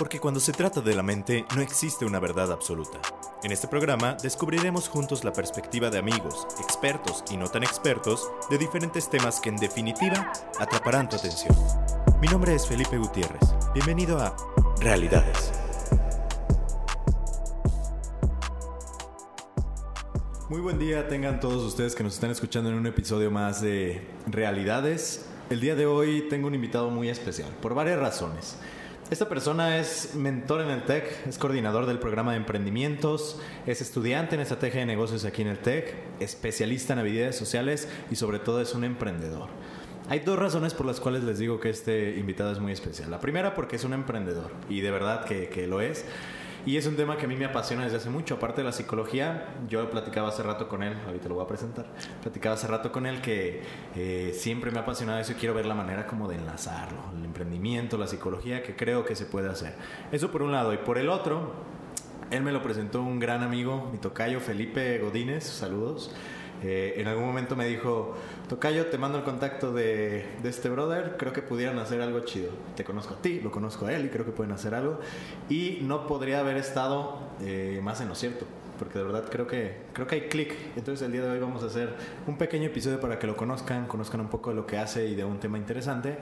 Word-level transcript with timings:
Porque 0.00 0.18
cuando 0.18 0.40
se 0.40 0.54
trata 0.54 0.80
de 0.80 0.94
la 0.94 1.02
mente 1.02 1.44
no 1.54 1.60
existe 1.60 2.06
una 2.06 2.18
verdad 2.18 2.50
absoluta. 2.50 2.98
En 3.42 3.52
este 3.52 3.68
programa 3.68 4.16
descubriremos 4.22 4.88
juntos 4.88 5.24
la 5.24 5.32
perspectiva 5.34 5.90
de 5.90 5.98
amigos, 5.98 6.46
expertos 6.58 7.22
y 7.30 7.36
no 7.36 7.48
tan 7.48 7.64
expertos 7.64 8.30
de 8.48 8.56
diferentes 8.56 9.10
temas 9.10 9.40
que 9.40 9.50
en 9.50 9.58
definitiva 9.58 10.32
atraparán 10.58 11.10
tu 11.10 11.16
atención. 11.16 11.54
Mi 12.18 12.28
nombre 12.28 12.54
es 12.54 12.66
Felipe 12.66 12.96
Gutiérrez. 12.96 13.42
Bienvenido 13.74 14.18
a 14.18 14.34
Realidades. 14.80 15.52
Muy 20.48 20.62
buen 20.62 20.78
día 20.78 21.08
tengan 21.08 21.40
todos 21.40 21.62
ustedes 21.62 21.94
que 21.94 22.04
nos 22.04 22.14
están 22.14 22.30
escuchando 22.30 22.70
en 22.70 22.76
un 22.76 22.86
episodio 22.86 23.30
más 23.30 23.60
de 23.60 24.08
Realidades. 24.28 25.26
El 25.50 25.60
día 25.60 25.74
de 25.74 25.84
hoy 25.84 26.26
tengo 26.30 26.46
un 26.46 26.54
invitado 26.54 26.88
muy 26.88 27.10
especial, 27.10 27.50
por 27.60 27.74
varias 27.74 27.98
razones. 27.98 28.56
Esta 29.10 29.28
persona 29.28 29.76
es 29.78 30.14
mentor 30.14 30.60
en 30.60 30.70
el 30.70 30.84
TEC, 30.84 31.26
es 31.26 31.36
coordinador 31.36 31.86
del 31.86 31.98
programa 31.98 32.30
de 32.30 32.36
emprendimientos, 32.36 33.40
es 33.66 33.80
estudiante 33.80 34.36
en 34.36 34.40
estrategia 34.40 34.78
de 34.78 34.86
negocios 34.86 35.24
aquí 35.24 35.42
en 35.42 35.48
el 35.48 35.58
TEC, 35.58 35.96
especialista 36.20 36.92
en 36.92 37.00
habilidades 37.00 37.34
sociales 37.34 37.88
y 38.08 38.14
sobre 38.14 38.38
todo 38.38 38.60
es 38.60 38.72
un 38.72 38.84
emprendedor. 38.84 39.48
Hay 40.08 40.20
dos 40.20 40.38
razones 40.38 40.74
por 40.74 40.86
las 40.86 41.00
cuales 41.00 41.24
les 41.24 41.40
digo 41.40 41.58
que 41.58 41.70
este 41.70 42.18
invitado 42.18 42.52
es 42.52 42.60
muy 42.60 42.70
especial. 42.70 43.10
La 43.10 43.18
primera 43.18 43.56
porque 43.56 43.74
es 43.74 43.82
un 43.82 43.94
emprendedor 43.94 44.52
y 44.68 44.80
de 44.80 44.92
verdad 44.92 45.24
que, 45.24 45.48
que 45.48 45.66
lo 45.66 45.80
es. 45.80 46.04
Y 46.66 46.76
es 46.76 46.86
un 46.86 46.96
tema 46.96 47.16
que 47.16 47.24
a 47.24 47.28
mí 47.28 47.36
me 47.36 47.46
apasiona 47.46 47.84
desde 47.84 47.96
hace 47.96 48.10
mucho. 48.10 48.34
Aparte 48.34 48.60
de 48.60 48.64
la 48.64 48.72
psicología, 48.72 49.54
yo 49.68 49.88
platicaba 49.90 50.28
hace 50.28 50.42
rato 50.42 50.68
con 50.68 50.82
él, 50.82 50.94
ahorita 51.06 51.28
lo 51.28 51.36
voy 51.36 51.44
a 51.44 51.46
presentar. 51.46 51.86
Platicaba 52.20 52.54
hace 52.54 52.66
rato 52.66 52.92
con 52.92 53.06
él 53.06 53.20
que 53.20 53.62
eh, 53.96 54.32
siempre 54.34 54.70
me 54.70 54.78
ha 54.78 54.82
apasionado 54.82 55.18
eso 55.18 55.32
y 55.32 55.36
quiero 55.36 55.54
ver 55.54 55.66
la 55.66 55.74
manera 55.74 56.06
como 56.06 56.28
de 56.28 56.36
enlazarlo. 56.36 56.98
El 57.16 57.24
emprendimiento, 57.24 57.96
la 57.96 58.06
psicología, 58.06 58.62
que 58.62 58.76
creo 58.76 59.04
que 59.04 59.16
se 59.16 59.24
puede 59.24 59.48
hacer. 59.48 59.74
Eso 60.12 60.30
por 60.30 60.42
un 60.42 60.52
lado. 60.52 60.74
Y 60.74 60.78
por 60.78 60.98
el 60.98 61.08
otro, 61.08 61.52
él 62.30 62.42
me 62.42 62.52
lo 62.52 62.62
presentó 62.62 63.02
un 63.02 63.18
gran 63.18 63.42
amigo, 63.42 63.88
mi 63.90 63.98
tocayo 63.98 64.40
Felipe 64.40 64.98
Godínez. 64.98 65.44
Saludos. 65.44 66.14
Eh, 66.62 66.94
en 66.96 67.06
algún 67.06 67.24
momento 67.24 67.56
me 67.56 67.66
dijo, 67.66 68.14
Tocayo, 68.48 68.86
te 68.86 68.98
mando 68.98 69.18
el 69.18 69.24
contacto 69.24 69.72
de, 69.72 70.26
de, 70.42 70.48
este 70.48 70.68
brother, 70.68 71.16
creo 71.16 71.32
que 71.32 71.42
pudieran 71.42 71.78
hacer 71.78 72.00
algo 72.02 72.20
chido. 72.20 72.50
Te 72.76 72.84
conozco 72.84 73.14
a 73.14 73.22
ti, 73.22 73.40
lo 73.40 73.50
conozco 73.50 73.86
a 73.86 73.92
él 73.92 74.04
y 74.06 74.08
creo 74.08 74.24
que 74.24 74.32
pueden 74.32 74.52
hacer 74.52 74.74
algo. 74.74 75.00
Y 75.48 75.78
no 75.82 76.06
podría 76.06 76.40
haber 76.40 76.56
estado 76.56 77.18
eh, 77.42 77.80
más 77.82 78.00
en 78.00 78.08
lo 78.08 78.14
cierto, 78.14 78.44
porque 78.78 78.98
de 78.98 79.04
verdad 79.04 79.24
creo 79.30 79.46
que, 79.46 79.76
creo 79.92 80.06
que 80.06 80.16
hay 80.16 80.20
clic. 80.28 80.54
Entonces 80.76 81.06
el 81.06 81.12
día 81.12 81.22
de 81.22 81.30
hoy 81.30 81.38
vamos 81.38 81.62
a 81.62 81.66
hacer 81.66 81.94
un 82.26 82.36
pequeño 82.36 82.66
episodio 82.66 83.00
para 83.00 83.18
que 83.18 83.26
lo 83.26 83.36
conozcan, 83.36 83.86
conozcan 83.86 84.20
un 84.20 84.28
poco 84.28 84.50
de 84.50 84.56
lo 84.56 84.66
que 84.66 84.76
hace 84.76 85.06
y 85.06 85.14
de 85.14 85.24
un 85.24 85.40
tema 85.40 85.56
interesante. 85.56 86.18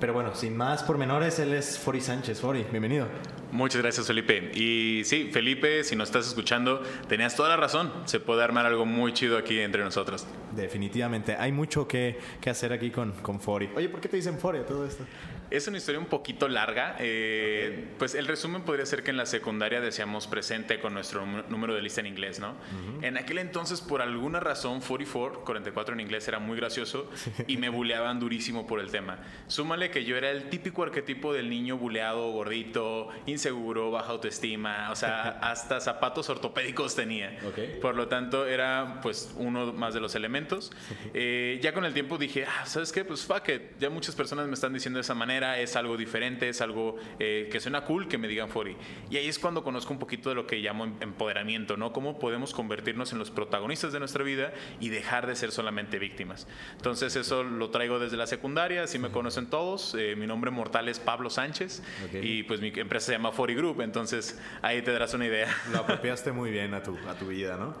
Pero 0.00 0.12
bueno, 0.12 0.34
sin 0.34 0.56
más 0.56 0.82
pormenores, 0.82 1.38
él 1.38 1.54
es 1.54 1.78
Fori 1.78 2.00
Sánchez. 2.00 2.40
Fori, 2.40 2.64
bienvenido. 2.70 3.06
Muchas 3.52 3.82
gracias, 3.82 4.06
Felipe. 4.06 4.50
Y 4.54 5.02
sí, 5.04 5.30
Felipe, 5.32 5.84
si 5.84 5.94
nos 5.94 6.08
estás 6.08 6.26
escuchando, 6.26 6.82
tenías 7.08 7.36
toda 7.36 7.48
la 7.50 7.56
razón. 7.56 7.92
Se 8.04 8.18
puede 8.18 8.42
armar 8.42 8.66
algo 8.66 8.84
muy 8.84 9.12
chido 9.12 9.38
aquí 9.38 9.60
entre 9.60 9.84
nosotros. 9.84 10.26
Definitivamente. 10.52 11.36
Hay 11.38 11.52
mucho 11.52 11.86
que, 11.86 12.18
que 12.40 12.50
hacer 12.50 12.72
aquí 12.72 12.90
con, 12.90 13.12
con 13.12 13.40
Fori. 13.40 13.70
Oye, 13.76 13.88
¿por 13.88 14.00
qué 14.00 14.08
te 14.08 14.16
dicen 14.16 14.38
Fori 14.38 14.58
a 14.58 14.66
todo 14.66 14.84
esto? 14.84 15.04
Es 15.50 15.68
una 15.68 15.76
historia 15.76 16.00
un 16.00 16.06
poquito 16.06 16.48
larga. 16.48 16.96
Eh, 16.98 17.92
pues 17.98 18.16
el 18.16 18.26
resumen 18.26 18.62
podría 18.62 18.86
ser 18.86 19.04
que 19.04 19.12
en 19.12 19.16
la 19.16 19.26
secundaria 19.26 19.80
decíamos 19.80 20.26
presente 20.26 20.80
con 20.80 20.94
nuestro 20.94 21.24
número 21.48 21.74
de 21.74 21.82
lista 21.82 22.00
en 22.00 22.08
inglés, 22.08 22.40
¿no? 22.40 22.50
Uh 22.50 23.00
-huh. 23.00 23.04
En 23.04 23.16
aquel 23.18 23.38
entonces, 23.38 23.80
por 23.80 24.02
alguna 24.02 24.40
razón, 24.40 24.80
44, 24.80 25.44
44 25.44 25.94
en 25.94 26.00
inglés 26.00 26.26
era 26.26 26.40
muy 26.40 26.56
gracioso 26.56 27.08
y 27.46 27.56
me 27.56 27.68
buleaban 27.68 28.18
durísimo 28.18 28.66
por 28.66 28.80
el 28.80 28.90
tema. 28.90 29.18
Súmale 29.46 29.83
que 29.90 30.04
yo 30.04 30.16
era 30.16 30.30
el 30.30 30.48
típico 30.50 30.82
arquetipo 30.82 31.32
del 31.32 31.48
niño 31.50 31.76
buleado, 31.76 32.30
gordito, 32.32 33.08
inseguro, 33.26 33.90
baja 33.90 34.12
autoestima, 34.12 34.90
o 34.90 34.96
sea, 34.96 35.38
hasta 35.42 35.80
zapatos 35.80 36.28
ortopédicos 36.28 36.94
tenía. 36.94 37.38
Okay. 37.48 37.78
Por 37.80 37.94
lo 37.94 38.08
tanto, 38.08 38.46
era 38.46 39.00
pues 39.02 39.34
uno 39.36 39.72
más 39.72 39.94
de 39.94 40.00
los 40.00 40.14
elementos. 40.14 40.72
Eh, 41.12 41.58
ya 41.62 41.72
con 41.72 41.84
el 41.84 41.94
tiempo 41.94 42.18
dije, 42.18 42.44
ah, 42.46 42.66
¿sabes 42.66 42.92
qué? 42.92 43.04
Pues 43.04 43.24
fuck 43.24 43.48
it. 43.48 43.62
Ya 43.78 43.90
muchas 43.90 44.14
personas 44.14 44.46
me 44.46 44.54
están 44.54 44.72
diciendo 44.72 44.98
de 44.98 45.02
esa 45.02 45.14
manera 45.14 45.58
es 45.58 45.76
algo 45.76 45.96
diferente, 45.96 46.48
es 46.48 46.60
algo 46.60 46.96
eh, 47.18 47.48
que 47.50 47.60
suena 47.60 47.82
cool 47.84 48.08
que 48.08 48.18
me 48.18 48.28
digan 48.28 48.48
Fori. 48.48 48.76
Y 49.10 49.16
ahí 49.16 49.28
es 49.28 49.38
cuando 49.38 49.62
conozco 49.62 49.92
un 49.92 49.98
poquito 49.98 50.28
de 50.28 50.34
lo 50.34 50.46
que 50.46 50.56
llamo 50.56 50.84
em, 50.84 50.94
empoderamiento, 51.00 51.76
¿no? 51.76 51.92
Cómo 51.92 52.18
podemos 52.18 52.52
convertirnos 52.52 53.12
en 53.12 53.18
los 53.18 53.30
protagonistas 53.30 53.92
de 53.92 53.98
nuestra 53.98 54.24
vida 54.24 54.52
y 54.80 54.88
dejar 54.88 55.26
de 55.26 55.36
ser 55.36 55.52
solamente 55.52 55.98
víctimas. 55.98 56.46
Entonces 56.76 57.16
eso 57.16 57.42
lo 57.42 57.70
traigo 57.70 57.98
desde 57.98 58.16
la 58.16 58.26
secundaria, 58.26 58.82
así 58.84 58.98
me 58.98 59.10
conocen 59.10 59.46
todos. 59.46 59.73
Eh, 59.98 60.14
mi 60.16 60.26
nombre 60.26 60.50
mortal 60.50 60.88
es 60.88 61.00
Pablo 61.00 61.30
Sánchez 61.30 61.82
okay. 62.06 62.38
y 62.38 62.42
pues 62.44 62.60
mi 62.60 62.72
empresa 62.74 63.06
se 63.06 63.12
llama 63.12 63.32
Fori 63.32 63.54
Group, 63.54 63.80
entonces 63.80 64.38
ahí 64.62 64.82
te 64.82 64.92
darás 64.92 65.14
una 65.14 65.26
idea. 65.26 65.48
Lo 65.72 65.78
apropiaste 65.78 66.32
muy 66.32 66.50
bien 66.50 66.74
a 66.74 66.82
tu, 66.82 66.96
a 67.08 67.14
tu 67.14 67.26
vida, 67.26 67.56
¿no? 67.56 67.74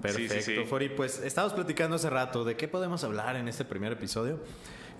Perfecto, 0.00 0.34
sí, 0.34 0.42
sí, 0.42 0.56
sí. 0.56 0.64
Fori. 0.64 0.88
Pues 0.88 1.20
estábamos 1.20 1.54
platicando 1.54 1.96
hace 1.96 2.08
rato 2.08 2.44
de 2.44 2.56
qué 2.56 2.68
podemos 2.68 3.02
hablar 3.04 3.36
en 3.36 3.48
este 3.48 3.64
primer 3.64 3.92
episodio. 3.92 4.40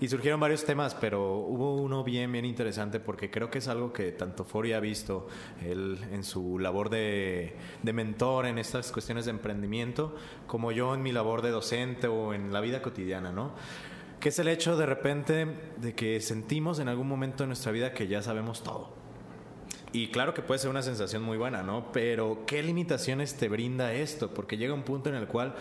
Y 0.01 0.07
surgieron 0.07 0.39
varios 0.39 0.65
temas, 0.65 0.95
pero 0.95 1.37
hubo 1.37 1.75
uno 1.75 2.03
bien, 2.03 2.31
bien 2.31 2.43
interesante 2.43 2.99
porque 2.99 3.29
creo 3.29 3.51
que 3.51 3.59
es 3.59 3.67
algo 3.67 3.93
que 3.93 4.11
tanto 4.11 4.43
Fori 4.43 4.73
ha 4.73 4.79
visto 4.79 5.27
él 5.63 5.99
en 6.11 6.23
su 6.23 6.57
labor 6.57 6.89
de, 6.89 7.55
de, 7.83 7.93
mentor 7.93 8.47
en 8.47 8.57
estas 8.57 8.91
cuestiones 8.91 9.25
de 9.25 9.31
emprendimiento, 9.31 10.15
como 10.47 10.71
yo 10.71 10.95
en 10.95 11.03
mi 11.03 11.11
labor 11.11 11.43
de 11.43 11.51
docente 11.51 12.07
o 12.07 12.33
en 12.33 12.51
la 12.51 12.61
vida 12.61 12.81
cotidiana, 12.81 13.31
¿no? 13.31 13.53
Que 14.21 14.29
es 14.29 14.39
el 14.39 14.47
hecho 14.47 14.77
de 14.77 14.85
repente 14.85 15.47
de 15.77 15.95
que 15.95 16.21
sentimos 16.21 16.79
en 16.79 16.87
algún 16.87 17.07
momento 17.07 17.43
de 17.43 17.47
nuestra 17.47 17.73
vida 17.73 17.93
que 17.93 18.07
ya 18.07 18.21
sabemos 18.21 18.63
todo. 18.63 18.93
Y 19.93 20.07
claro 20.07 20.33
que 20.33 20.41
puede 20.41 20.59
ser 20.59 20.69
una 20.69 20.83
sensación 20.83 21.23
muy 21.23 21.37
buena, 21.37 21.63
¿no? 21.63 21.91
Pero 21.91 22.43
¿qué 22.45 22.63
limitaciones 22.63 23.35
te 23.35 23.49
brinda 23.49 23.91
esto? 23.93 24.33
Porque 24.33 24.57
llega 24.57 24.73
un 24.73 24.83
punto 24.83 25.09
en 25.09 25.15
el 25.15 25.27
cual, 25.27 25.55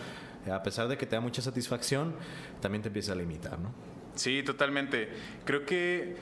a 0.48 0.62
pesar 0.62 0.86
de 0.88 0.96
que 0.96 1.06
te 1.06 1.16
da 1.16 1.20
mucha 1.20 1.42
satisfacción, 1.42 2.14
también 2.60 2.82
te 2.82 2.88
empieza 2.88 3.12
a 3.12 3.16
limitar, 3.16 3.58
¿no? 3.58 3.72
Sí, 4.14 4.42
totalmente. 4.42 5.08
Creo 5.44 5.64
que, 5.64 6.16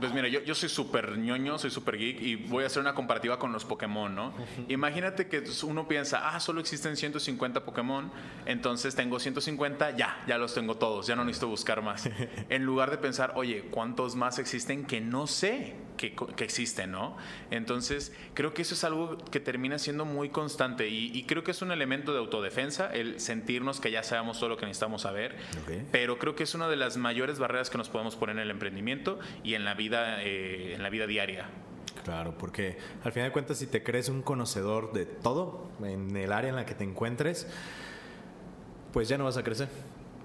pues 0.00 0.12
mira, 0.12 0.28
yo, 0.28 0.40
yo 0.42 0.54
soy 0.54 0.68
súper 0.68 1.18
ñoño, 1.18 1.58
soy 1.58 1.70
súper 1.70 1.98
geek 1.98 2.20
y 2.20 2.36
voy 2.36 2.64
a 2.64 2.66
hacer 2.66 2.80
una 2.80 2.94
comparativa 2.94 3.38
con 3.38 3.52
los 3.52 3.64
Pokémon, 3.64 4.14
¿no? 4.14 4.34
Imagínate 4.68 5.28
que 5.28 5.42
uno 5.62 5.88
piensa, 5.88 6.34
ah, 6.34 6.40
solo 6.40 6.60
existen 6.60 6.96
150 6.96 7.64
Pokémon, 7.64 8.10
entonces 8.46 8.94
tengo 8.94 9.18
150, 9.18 9.96
ya, 9.96 10.22
ya 10.26 10.38
los 10.38 10.54
tengo 10.54 10.76
todos, 10.76 11.06
ya 11.06 11.16
no 11.16 11.24
necesito 11.24 11.48
buscar 11.48 11.82
más. 11.82 12.08
en 12.48 12.64
lugar 12.64 12.90
de 12.90 12.98
pensar, 12.98 13.32
oye, 13.36 13.62
¿cuántos 13.70 14.14
más 14.14 14.38
existen 14.38 14.84
que 14.84 15.00
no 15.00 15.26
sé 15.26 15.74
que, 15.96 16.14
que 16.36 16.44
existen, 16.44 16.90
¿no? 16.90 17.16
Entonces, 17.50 18.12
creo 18.34 18.52
que 18.52 18.62
eso 18.62 18.74
es 18.74 18.84
algo 18.84 19.18
que 19.30 19.40
termina 19.40 19.78
siendo 19.78 20.04
muy 20.04 20.28
constante 20.28 20.88
y, 20.88 21.10
y, 21.16 21.24
creo 21.24 21.44
que 21.44 21.52
es 21.52 21.62
un 21.62 21.70
elemento 21.70 22.12
de 22.12 22.18
autodefensa, 22.18 22.92
el 22.92 23.20
sentirnos 23.20 23.80
que 23.80 23.90
ya 23.90 24.02
sabemos 24.02 24.38
todo 24.38 24.50
lo 24.50 24.56
que 24.56 24.66
necesitamos 24.66 25.02
saber, 25.02 25.36
okay. 25.62 25.86
pero 25.92 26.18
creo 26.18 26.34
que 26.34 26.42
es 26.42 26.54
una 26.54 26.68
de 26.68 26.76
las 26.76 26.96
mayores 26.96 27.38
barreras 27.38 27.70
que 27.70 27.78
nos 27.78 27.88
podemos 27.88 28.16
poner 28.16 28.36
en 28.36 28.42
el 28.42 28.50
emprendimiento 28.50 29.18
y 29.42 29.53
en 29.54 29.64
la 29.64 29.74
vida, 29.74 30.22
eh, 30.22 30.74
en 30.74 30.82
la 30.82 30.90
vida 30.90 31.06
diaria. 31.06 31.46
Claro, 32.04 32.36
porque 32.36 32.76
al 33.02 33.12
final 33.12 33.28
de 33.28 33.32
cuentas, 33.32 33.58
si 33.58 33.66
te 33.66 33.82
crees 33.82 34.08
un 34.08 34.22
conocedor 34.22 34.92
de 34.92 35.06
todo 35.06 35.68
en 35.82 36.16
el 36.16 36.32
área 36.32 36.50
en 36.50 36.56
la 36.56 36.66
que 36.66 36.74
te 36.74 36.84
encuentres, 36.84 37.46
pues 38.92 39.08
ya 39.08 39.16
no 39.16 39.24
vas 39.24 39.36
a 39.36 39.42
crecer. 39.42 39.68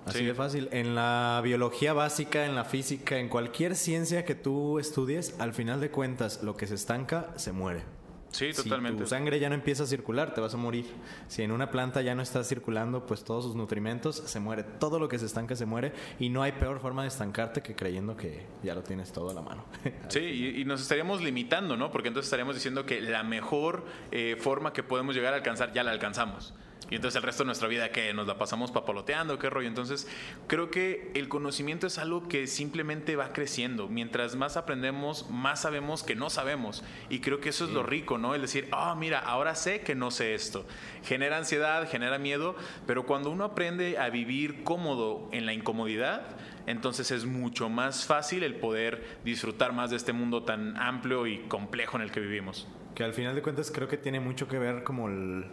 Así 0.06 0.20
sí. 0.20 0.26
de 0.26 0.34
fácil. 0.34 0.70
En 0.72 0.96
la 0.96 1.40
biología 1.44 1.94
básica, 1.94 2.46
en 2.46 2.56
la 2.56 2.66
física, 2.66 3.18
en 3.18 3.30
cualquier 3.30 3.76
ciencia 3.76 4.26
que 4.26 4.36
tú 4.36 4.80
estudies, 4.80 5.36
al 5.40 5.54
final 5.54 5.80
de 5.80 5.92
cuentas, 5.92 6.44
lo 6.44 6.58
que 6.58 6.68
se 6.68 6.76
estanca 6.76 7.28
se 7.36 7.52
muere. 7.52 7.99
Sí, 8.32 8.52
totalmente. 8.54 9.00
Si 9.00 9.04
tu 9.04 9.10
sangre 9.10 9.40
ya 9.40 9.50
no 9.50 9.56
empieza 9.56 9.84
a 9.84 9.86
circular, 9.86 10.34
te 10.34 10.42
vas 10.42 10.54
a 10.54 10.58
morir. 10.58 10.86
Si 11.28 11.42
en 11.42 11.52
una 11.52 11.72
planta 11.72 12.02
ya 12.02 12.16
no 12.16 12.22
está 12.22 12.44
circulando, 12.44 13.06
pues 13.06 13.24
todos 13.24 13.44
sus 13.44 13.56
nutrimentos, 13.56 14.18
se 14.18 14.40
muere. 14.40 14.64
Todo 14.64 15.00
lo 15.00 15.08
que 15.08 15.20
se 15.20 15.26
estanca 15.26 15.56
se 15.56 15.66
muere. 15.66 15.94
Y 16.20 16.30
no 16.30 16.44
hay 16.44 16.52
peor 16.54 16.80
forma 16.80 17.04
de 17.04 17.08
estancarte 17.08 17.62
que 17.62 17.76
creyendo 17.76 18.16
que 18.16 18.46
ya 18.64 18.76
lo 18.76 18.84
tienes 18.84 19.12
todo 19.12 19.32
a 19.32 19.34
la 19.34 19.42
mano. 19.42 19.66
sí, 20.10 20.20
y, 20.20 20.62
y, 20.62 20.66
nos 20.66 20.82
estaríamos 20.82 21.22
limitando, 21.22 21.76
¿no? 21.76 21.92
Porque 21.92 22.10
entonces 22.10 22.28
estaríamos 22.28 22.56
diciendo 22.56 22.86
que 22.86 23.02
la 23.02 23.24
mejor 23.24 23.86
eh, 24.12 24.38
forma 24.40 24.74
que 24.74 24.84
podemos 24.84 25.16
llegar 25.16 25.34
a 25.34 25.38
alcanzar 25.38 25.74
ya 25.74 25.84
la 25.84 25.92
alcanzamos. 25.92 26.54
Y 26.90 26.96
entonces 26.96 27.18
el 27.18 27.24
resto 27.24 27.44
de 27.44 27.48
nuestra 27.48 27.68
vida, 27.68 27.92
que 27.92 28.14
¿Nos 28.14 28.28
la 28.28 28.38
pasamos 28.38 28.72
papaloteando? 28.72 29.38
¿Qué 29.38 29.50
rollo? 29.50 29.68
Entonces, 29.68 30.08
creo 30.48 30.72
que 30.72 31.12
el 31.14 31.30
conocimiento 31.30 31.88
es 31.88 31.98
algo 31.98 32.28
que 32.28 32.48
simplemente 32.48 33.16
va 33.16 33.32
creciendo. 33.34 33.88
Mientras 33.88 34.36
más 34.36 34.58
aprendemos, 34.58 35.30
más 35.30 35.62
sabemos 35.62 36.04
que 36.04 36.16
no 36.16 36.30
sabemos. 36.30 36.84
Y 37.10 37.20
creo 37.20 37.40
que 37.40 37.50
eso 37.50 37.66
sí. 37.66 37.72
es 37.72 37.76
lo 37.76 37.84
rico, 37.84 38.18
¿no? 38.18 38.36
El 38.36 38.42
decir, 38.42 38.68
ah, 38.72 38.94
oh, 38.94 38.96
mira, 38.96 39.20
ahora 39.20 39.56
sé 39.56 39.82
que 39.82 39.96
no 39.96 40.12
sé 40.12 40.34
esto. 40.34 40.66
Genera 41.04 41.38
ansiedad, 41.38 41.90
genera 41.90 42.18
miedo, 42.18 42.56
pero 42.88 43.06
cuando 43.06 43.30
uno 43.30 43.44
aprende 43.44 43.98
a 43.98 44.10
vivir 44.10 44.64
cómodo 44.64 45.30
en 45.32 45.46
la 45.46 45.54
incomodidad, 45.54 46.38
entonces 46.66 47.12
es 47.12 47.26
mucho 47.26 47.70
más 47.70 48.06
fácil 48.06 48.44
el 48.44 48.56
poder 48.56 49.20
disfrutar 49.24 49.74
más 49.74 49.90
de 49.90 49.98
este 49.98 50.14
mundo 50.14 50.44
tan 50.44 50.78
amplio 50.78 51.28
y 51.28 51.40
complejo 51.48 51.98
en 51.98 52.04
el 52.04 52.12
que 52.12 52.20
vivimos. 52.20 52.68
Que 52.96 53.04
al 53.04 53.14
final 53.14 53.36
de 53.36 53.42
cuentas 53.42 53.72
creo 53.72 53.88
que 53.88 53.98
tiene 53.98 54.20
mucho 54.20 54.48
que 54.48 54.60
ver 54.60 54.84
como 54.84 55.08
el 55.08 55.46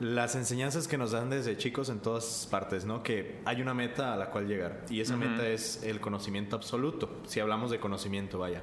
las 0.00 0.34
enseñanzas 0.34 0.88
que 0.88 0.98
nos 0.98 1.12
dan 1.12 1.30
desde 1.30 1.56
chicos 1.56 1.88
en 1.88 2.00
todas 2.00 2.48
partes, 2.50 2.84
¿no? 2.84 3.02
Que 3.02 3.40
hay 3.44 3.62
una 3.62 3.74
meta 3.74 4.14
a 4.14 4.16
la 4.16 4.30
cual 4.30 4.46
llegar 4.46 4.82
y 4.88 5.00
esa 5.00 5.14
uh 5.14 5.18
-huh. 5.18 5.28
meta 5.30 5.48
es 5.48 5.82
el 5.82 6.00
conocimiento 6.00 6.56
absoluto, 6.56 7.20
si 7.26 7.40
hablamos 7.40 7.70
de 7.70 7.78
conocimiento, 7.78 8.38
vaya. 8.38 8.62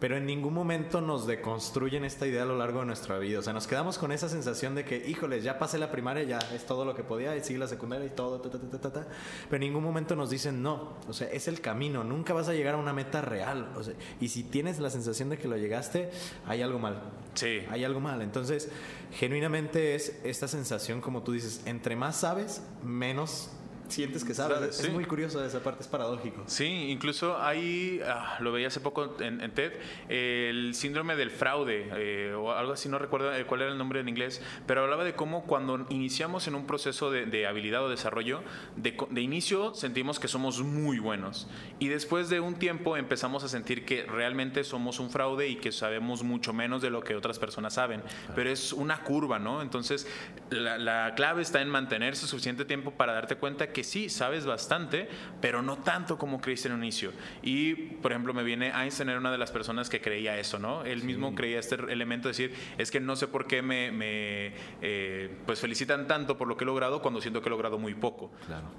Pero 0.00 0.16
en 0.16 0.26
ningún 0.26 0.54
momento 0.54 1.00
nos 1.00 1.26
deconstruyen 1.26 2.04
esta 2.04 2.26
idea 2.26 2.42
a 2.42 2.46
lo 2.46 2.56
largo 2.56 2.80
de 2.80 2.86
nuestra 2.86 3.18
vida. 3.18 3.40
O 3.40 3.42
sea, 3.42 3.52
nos 3.52 3.66
quedamos 3.66 3.98
con 3.98 4.12
esa 4.12 4.28
sensación 4.28 4.74
de 4.74 4.84
que, 4.84 4.96
híjoles, 5.08 5.42
ya 5.42 5.58
pasé 5.58 5.78
la 5.78 5.90
primaria, 5.90 6.22
ya 6.22 6.38
es 6.54 6.66
todo 6.66 6.84
lo 6.84 6.94
que 6.94 7.02
podía, 7.02 7.36
y 7.36 7.42
sigue 7.42 7.58
la 7.58 7.66
secundaria 7.66 8.06
y 8.06 8.10
todo, 8.10 8.40
ta, 8.40 8.50
ta, 8.50 8.78
ta, 8.78 8.92
ta, 8.92 9.06
pero 9.50 9.56
en 9.56 9.68
ningún 9.68 9.82
momento 9.82 10.14
nos 10.14 10.30
dicen 10.30 10.62
no. 10.62 10.94
O 11.08 11.12
sea, 11.12 11.28
es 11.28 11.48
el 11.48 11.60
camino, 11.60 12.04
nunca 12.04 12.32
vas 12.32 12.48
a 12.48 12.54
llegar 12.54 12.74
a 12.74 12.78
una 12.78 12.92
meta 12.92 13.20
real. 13.20 13.72
O 13.76 13.82
sea, 13.82 13.94
y 14.20 14.28
si 14.28 14.44
tienes 14.44 14.78
la 14.78 14.90
sensación 14.90 15.30
de 15.30 15.38
que 15.38 15.48
lo 15.48 15.56
llegaste, 15.56 16.10
hay 16.46 16.62
algo 16.62 16.78
mal. 16.78 17.02
Sí. 17.34 17.62
Hay 17.68 17.84
algo 17.84 18.00
mal. 18.00 18.22
Entonces, 18.22 18.70
genuinamente 19.12 19.94
es 19.94 20.20
esta 20.24 20.46
sensación, 20.48 21.00
como 21.00 21.22
tú 21.22 21.32
dices, 21.32 21.62
entre 21.66 21.96
más 21.96 22.16
sabes, 22.20 22.62
menos 22.84 23.50
sientes 23.88 24.24
que 24.24 24.34
sabes. 24.34 24.80
Es 24.80 24.92
muy 24.92 25.04
curioso 25.04 25.44
esa 25.44 25.60
parte, 25.60 25.82
es 25.82 25.88
paradójico. 25.88 26.42
Sí, 26.46 26.90
incluso 26.90 27.38
ahí, 27.40 28.00
ah, 28.06 28.36
lo 28.40 28.52
veía 28.52 28.68
hace 28.68 28.80
poco 28.80 29.16
en, 29.20 29.50
TED, 29.52 29.72
el 30.08 30.74
síndrome 30.74 31.16
del 31.16 31.30
fraude, 31.30 31.88
eh, 31.96 32.34
o 32.34 32.52
algo 32.52 32.72
así, 32.72 32.88
no 32.88 32.98
recuerdo 32.98 33.34
eh, 33.34 33.44
cuál 33.46 33.62
era 33.62 33.72
el 33.72 33.78
nombre 33.78 34.00
en 34.00 34.08
inglés, 34.08 34.42
pero 34.66 34.82
hablaba 34.82 35.04
de 35.04 35.14
cómo 35.14 35.44
cuando 35.44 35.86
iniciamos 35.90 36.46
en 36.48 36.54
un 36.54 36.66
proceso 36.66 37.10
de, 37.10 37.46
habilidad 37.46 37.84
o 37.84 37.88
desarrollo, 37.88 38.42
de, 38.76 38.96
de, 39.10 39.20
inicio 39.20 39.74
sentimos 39.74 40.18
que 40.18 40.28
somos 40.28 40.60
muy 40.62 40.98
buenos 40.98 41.48
y 41.78 41.88
después 41.88 42.28
de 42.28 42.40
un 42.40 42.56
tiempo 42.56 42.96
empezamos 42.96 43.44
a 43.44 43.48
sentir 43.48 43.84
que 43.84 44.04
realmente 44.04 44.64
somos 44.64 45.00
un 45.00 45.10
fraude 45.10 45.48
y 45.48 45.56
que 45.56 45.72
sabemos 45.72 46.22
mucho 46.22 46.52
menos 46.52 46.82
de 46.82 46.90
lo 46.90 47.00
que 47.00 47.14
otras 47.14 47.38
personas 47.38 47.74
saben, 47.74 48.02
pero 48.34 48.50
es 48.50 48.72
una 48.72 49.02
curva, 49.02 49.38
¿no? 49.38 49.62
Entonces, 49.62 50.06
la, 50.50 50.78
la 50.78 51.14
clave 51.14 51.42
está 51.42 51.62
en 51.62 51.68
mantenerse 51.68 52.26
suficiente 52.26 52.64
tiempo 52.64 52.92
para 52.92 53.12
darte 53.12 53.36
cuenta 53.36 53.72
que 53.72 53.77
que 53.78 53.84
sí, 53.84 54.08
sabes 54.08 54.44
bastante, 54.44 55.08
pero 55.40 55.62
no 55.62 55.76
tanto 55.76 56.18
como 56.18 56.40
creíste 56.40 56.66
en 56.66 56.74
un 56.74 56.82
inicio. 56.82 57.12
Y, 57.44 57.74
por 57.76 58.10
ejemplo, 58.10 58.34
me 58.34 58.42
viene 58.42 58.72
Einstein 58.74 59.08
era 59.08 59.20
una 59.20 59.30
de 59.30 59.38
las 59.38 59.52
personas 59.52 59.88
que 59.88 60.00
creía 60.00 60.36
eso, 60.36 60.58
¿no? 60.58 60.84
Él 60.84 61.04
mismo 61.04 61.32
creía 61.36 61.60
este 61.60 61.76
elemento 61.76 62.26
de 62.26 62.30
decir, 62.30 62.54
es 62.76 62.90
que 62.90 62.98
no 62.98 63.14
sé 63.14 63.28
por 63.28 63.46
qué 63.46 63.62
me, 63.62 63.92
me 63.92 64.52
eh, 64.82 65.30
pues 65.46 65.60
felicitan 65.60 66.08
tanto 66.08 66.36
por 66.36 66.48
lo 66.48 66.56
que 66.56 66.64
he 66.64 66.66
logrado 66.66 67.00
cuando 67.00 67.20
siento 67.20 67.40
que 67.40 67.48
he 67.48 67.50
logrado 67.50 67.78
muy 67.78 67.94
poco. 67.94 68.32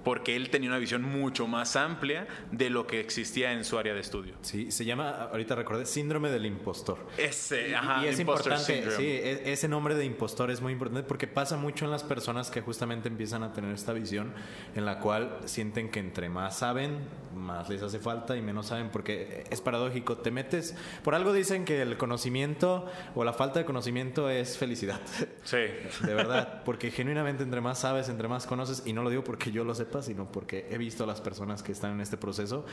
Porque 0.04 0.36
él 0.36 0.50
tenía 0.50 0.68
una 0.70 0.80
visión 0.80 1.02
mucho 1.02 1.48
más 1.48 1.78
amplia 1.78 2.28
de 2.52 2.70
lo 2.70 2.86
que 2.86 3.00
existía 3.00 3.54
en 3.54 3.64
su 3.64 3.78
área 3.78 3.94
de 3.94 4.02
estudio. 4.02 4.36
Sí, 4.42 4.70
se 4.70 4.84
llama, 4.84 5.30
ahorita 5.32 5.56
recordé, 5.56 5.86
síndrome 5.86 6.30
del 6.30 6.46
impostor. 6.46 7.08
Ese, 7.18 7.74
ajá, 7.74 8.04
y 8.04 8.10
es 8.10 8.20
importante, 8.20 8.92
sí, 8.98 9.06
e, 9.06 9.54
ese 9.54 9.70
nombre 9.70 9.96
de 9.96 10.04
impostor 10.04 10.52
es 10.52 10.60
muy 10.60 10.74
importante 10.74 11.08
porque 11.08 11.28
pasa 11.28 11.56
mucho 11.56 11.86
en 11.86 11.92
las 11.92 12.04
personas 12.04 12.52
que 12.52 12.60
justamente 12.60 13.08
empiezan 13.08 13.44
a 13.44 13.54
tener 13.54 13.74
esta 13.74 13.94
visión 13.94 14.34
en 14.76 14.84
la 14.84 14.89
la 14.90 15.00
cual 15.00 15.38
sienten 15.46 15.90
que 15.90 16.00
entre 16.00 16.30
más 16.30 16.58
saben, 16.58 16.98
más 17.36 17.70
les 17.70 17.84
hace 17.84 18.00
falta 18.00 18.36
y 18.36 18.42
menos 18.42 18.68
saben, 18.68 18.90
porque 18.90 19.44
es 19.52 19.62
paradójico, 19.62 20.18
te 20.18 20.32
metes, 20.32 20.76
por 21.04 21.14
algo 21.14 21.32
dicen 21.32 21.64
que 21.64 21.84
el 21.84 21.96
conocimiento 21.96 22.88
o 23.14 23.24
la 23.24 23.34
falta 23.34 23.60
de 23.60 23.66
conocimiento 23.66 24.32
es 24.32 24.58
felicidad. 24.58 25.00
Sí. 25.44 25.58
De 26.06 26.14
verdad, 26.14 26.64
porque 26.64 26.90
genuinamente 26.90 27.44
entre 27.44 27.62
más 27.62 27.80
sabes, 27.80 28.10
entre 28.10 28.28
más 28.28 28.48
conoces, 28.48 28.84
y 28.86 28.94
no 28.94 29.04
lo 29.04 29.12
digo 29.12 29.24
porque 29.24 29.52
yo 29.52 29.64
lo 29.64 29.76
sepa, 29.76 30.02
sino 30.02 30.32
porque 30.32 30.68
he 30.72 30.78
visto 30.78 31.04
a 31.04 31.08
las 31.08 31.22
personas 31.22 31.62
que 31.62 31.72
están 31.72 31.92
en 31.92 32.02
este 32.02 32.18
proceso, 32.18 32.66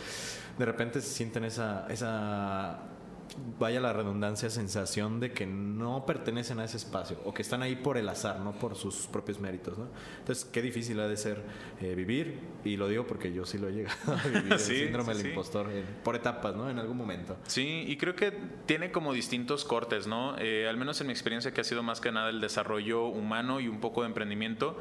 de 0.59 0.65
repente 0.65 1.03
se 1.03 1.11
sienten 1.11 1.45
esa, 1.45 1.87
esa 1.89 2.79
vaya 3.59 3.81
la 3.81 3.93
redundancia, 3.93 4.51
sensación 4.51 5.21
de 5.21 5.33
que 5.33 5.47
no 5.47 6.05
pertenecen 6.07 6.61
a 6.61 6.65
ese 6.65 6.77
espacio 6.77 7.19
o 7.25 7.33
que 7.33 7.43
están 7.43 7.63
ahí 7.63 7.77
por 7.77 7.97
el 7.97 8.09
azar, 8.09 8.41
no 8.41 8.53
por 8.53 8.77
sus 8.77 9.07
propios 9.07 9.41
méritos. 9.41 9.79
¿no? 9.79 9.89
Entonces, 10.19 10.45
qué 10.45 10.63
difícil 10.63 11.01
ha 11.01 11.09
de 11.09 11.17
ser 11.17 11.43
eh, 11.81 11.95
vivir, 11.95 12.39
y 12.65 12.77
lo 12.77 12.89
digo 12.89 13.07
porque 13.07 13.33
yo 13.33 13.45
sí 13.45 13.59
lo 13.59 13.69
he 13.69 13.73
llegado 13.73 14.13
a 14.13 14.23
vivir, 14.29 14.45
el 14.53 14.59
síndrome 14.59 15.15
del 15.15 15.29
impostor, 15.29 15.69
por 16.03 16.17
etapas, 16.17 16.55
¿no? 16.55 16.69
En 16.71 16.79
algún 16.79 16.97
momento. 16.97 17.37
Sí, 17.47 17.85
y 17.87 17.97
creo 17.97 18.15
que 18.15 18.33
tiene 18.67 18.91
como 18.91 19.13
distintos 19.13 19.65
cortes, 19.65 20.07
¿no? 20.07 20.37
Eh, 20.39 20.69
al 20.69 20.77
menos 20.77 21.01
en 21.01 21.09
mi 21.09 21.13
experiencia, 21.13 21.53
que 21.53 21.61
ha 21.61 21.65
sido 21.65 21.83
más 21.83 22.01
que 22.01 22.13
nada 22.13 22.31
el 22.31 22.41
desarrollo 22.41 23.07
humano 23.07 23.61
y 23.61 23.69
un 23.69 23.81
poco 23.81 24.03
de 24.03 24.09
emprendimiento, 24.09 24.79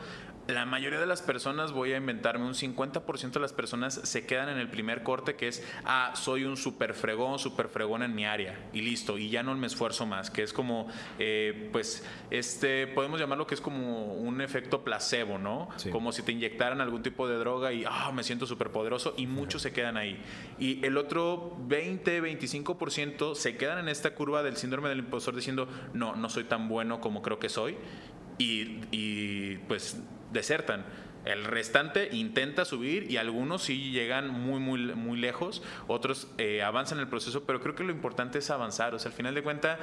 la 0.48 0.66
mayoría 0.66 1.00
de 1.00 1.08
las 1.08 1.22
personas, 1.22 1.72
voy 1.72 1.94
a 1.94 1.98
inventarme, 1.98 2.46
un 2.46 2.54
50% 2.54 3.32
de 3.32 3.40
las 3.40 3.54
personas 3.54 3.96
se 4.04 4.26
quedan 4.26 4.50
en 4.50 4.58
el 4.60 4.70
primer 4.70 5.02
corte 5.02 5.36
que 5.36 5.48
es, 5.48 5.64
ah, 5.86 6.12
soy 6.16 6.44
un 6.44 6.56
super 6.56 6.94
fregón, 6.94 7.40
super 7.40 7.68
fregón 7.68 8.04
en 8.04 8.14
mi 8.14 8.26
área 8.26 8.70
y 8.72 8.82
listo, 8.82 9.18
y 9.18 9.30
ya 9.30 9.42
no 9.42 9.56
me 9.56 9.68
esfuerzo 9.68 10.06
más, 10.06 10.30
que 10.30 10.44
es 10.44 10.54
como, 10.54 10.88
eh, 11.18 11.70
pues, 11.72 12.06
este, 12.30 12.88
podemos 12.88 13.20
llamarlo 13.20 13.48
que 13.48 13.56
es 13.56 13.62
como 13.62 14.14
un 14.14 14.42
efecto 14.42 14.84
placebo, 14.84 15.38
¿no? 15.40 15.70
Como 15.92 16.12
si 16.12 16.22
te 16.22 16.32
inyectaran 16.32 16.82
algún 16.82 17.02
tipo 17.02 17.28
de 17.28 17.38
droga 17.38 17.74
y, 17.74 17.84
ah, 17.88 18.12
me 18.14 18.24
siento 18.24 18.46
súper 18.46 18.70
poderoso 18.72 19.14
y 19.18 19.28
muchos 19.28 19.62
se 19.62 19.74
quedan 19.74 19.98
ahí. 19.98 20.22
Y 20.60 20.86
el 20.86 20.98
otro 20.98 21.58
20, 21.68 22.22
25% 22.22 23.36
se 23.36 23.58
quedan 23.58 23.80
en 23.80 23.90
esta 23.90 24.14
curva 24.14 24.44
del 24.44 24.58
síndrome 24.58 24.90
del 24.90 25.00
impostor 25.00 25.36
diciendo, 25.36 25.68
no, 25.94 26.16
no 26.16 26.30
soy 26.30 26.44
tan 26.44 26.68
bueno 26.68 27.02
como 27.02 27.22
creo 27.22 27.40
que 27.40 27.50
soy. 27.50 27.78
Y, 28.38 28.82
y 28.92 29.58
pues 29.70 29.98
desertan. 30.36 30.86
El 31.26 31.44
restante 31.44 32.10
intenta 32.12 32.66
subir 32.66 33.10
y 33.10 33.18
algunos 33.18 33.64
sí 33.64 33.90
llegan 33.92 34.30
muy, 34.30 34.60
muy, 34.60 34.94
muy 34.94 35.18
lejos, 35.18 35.64
otros 35.88 36.28
eh, 36.38 36.62
avanzan 36.62 37.00
el 37.00 37.08
proceso, 37.08 37.46
pero 37.46 37.62
creo 37.62 37.74
que 37.74 37.84
lo 37.84 37.92
importante 37.92 38.38
es 38.38 38.52
avanzar. 38.52 38.94
O 38.94 39.00
sea, 39.00 39.10
al 39.10 39.18
final 39.18 39.34
de 39.34 39.42
cuentas, 39.42 39.80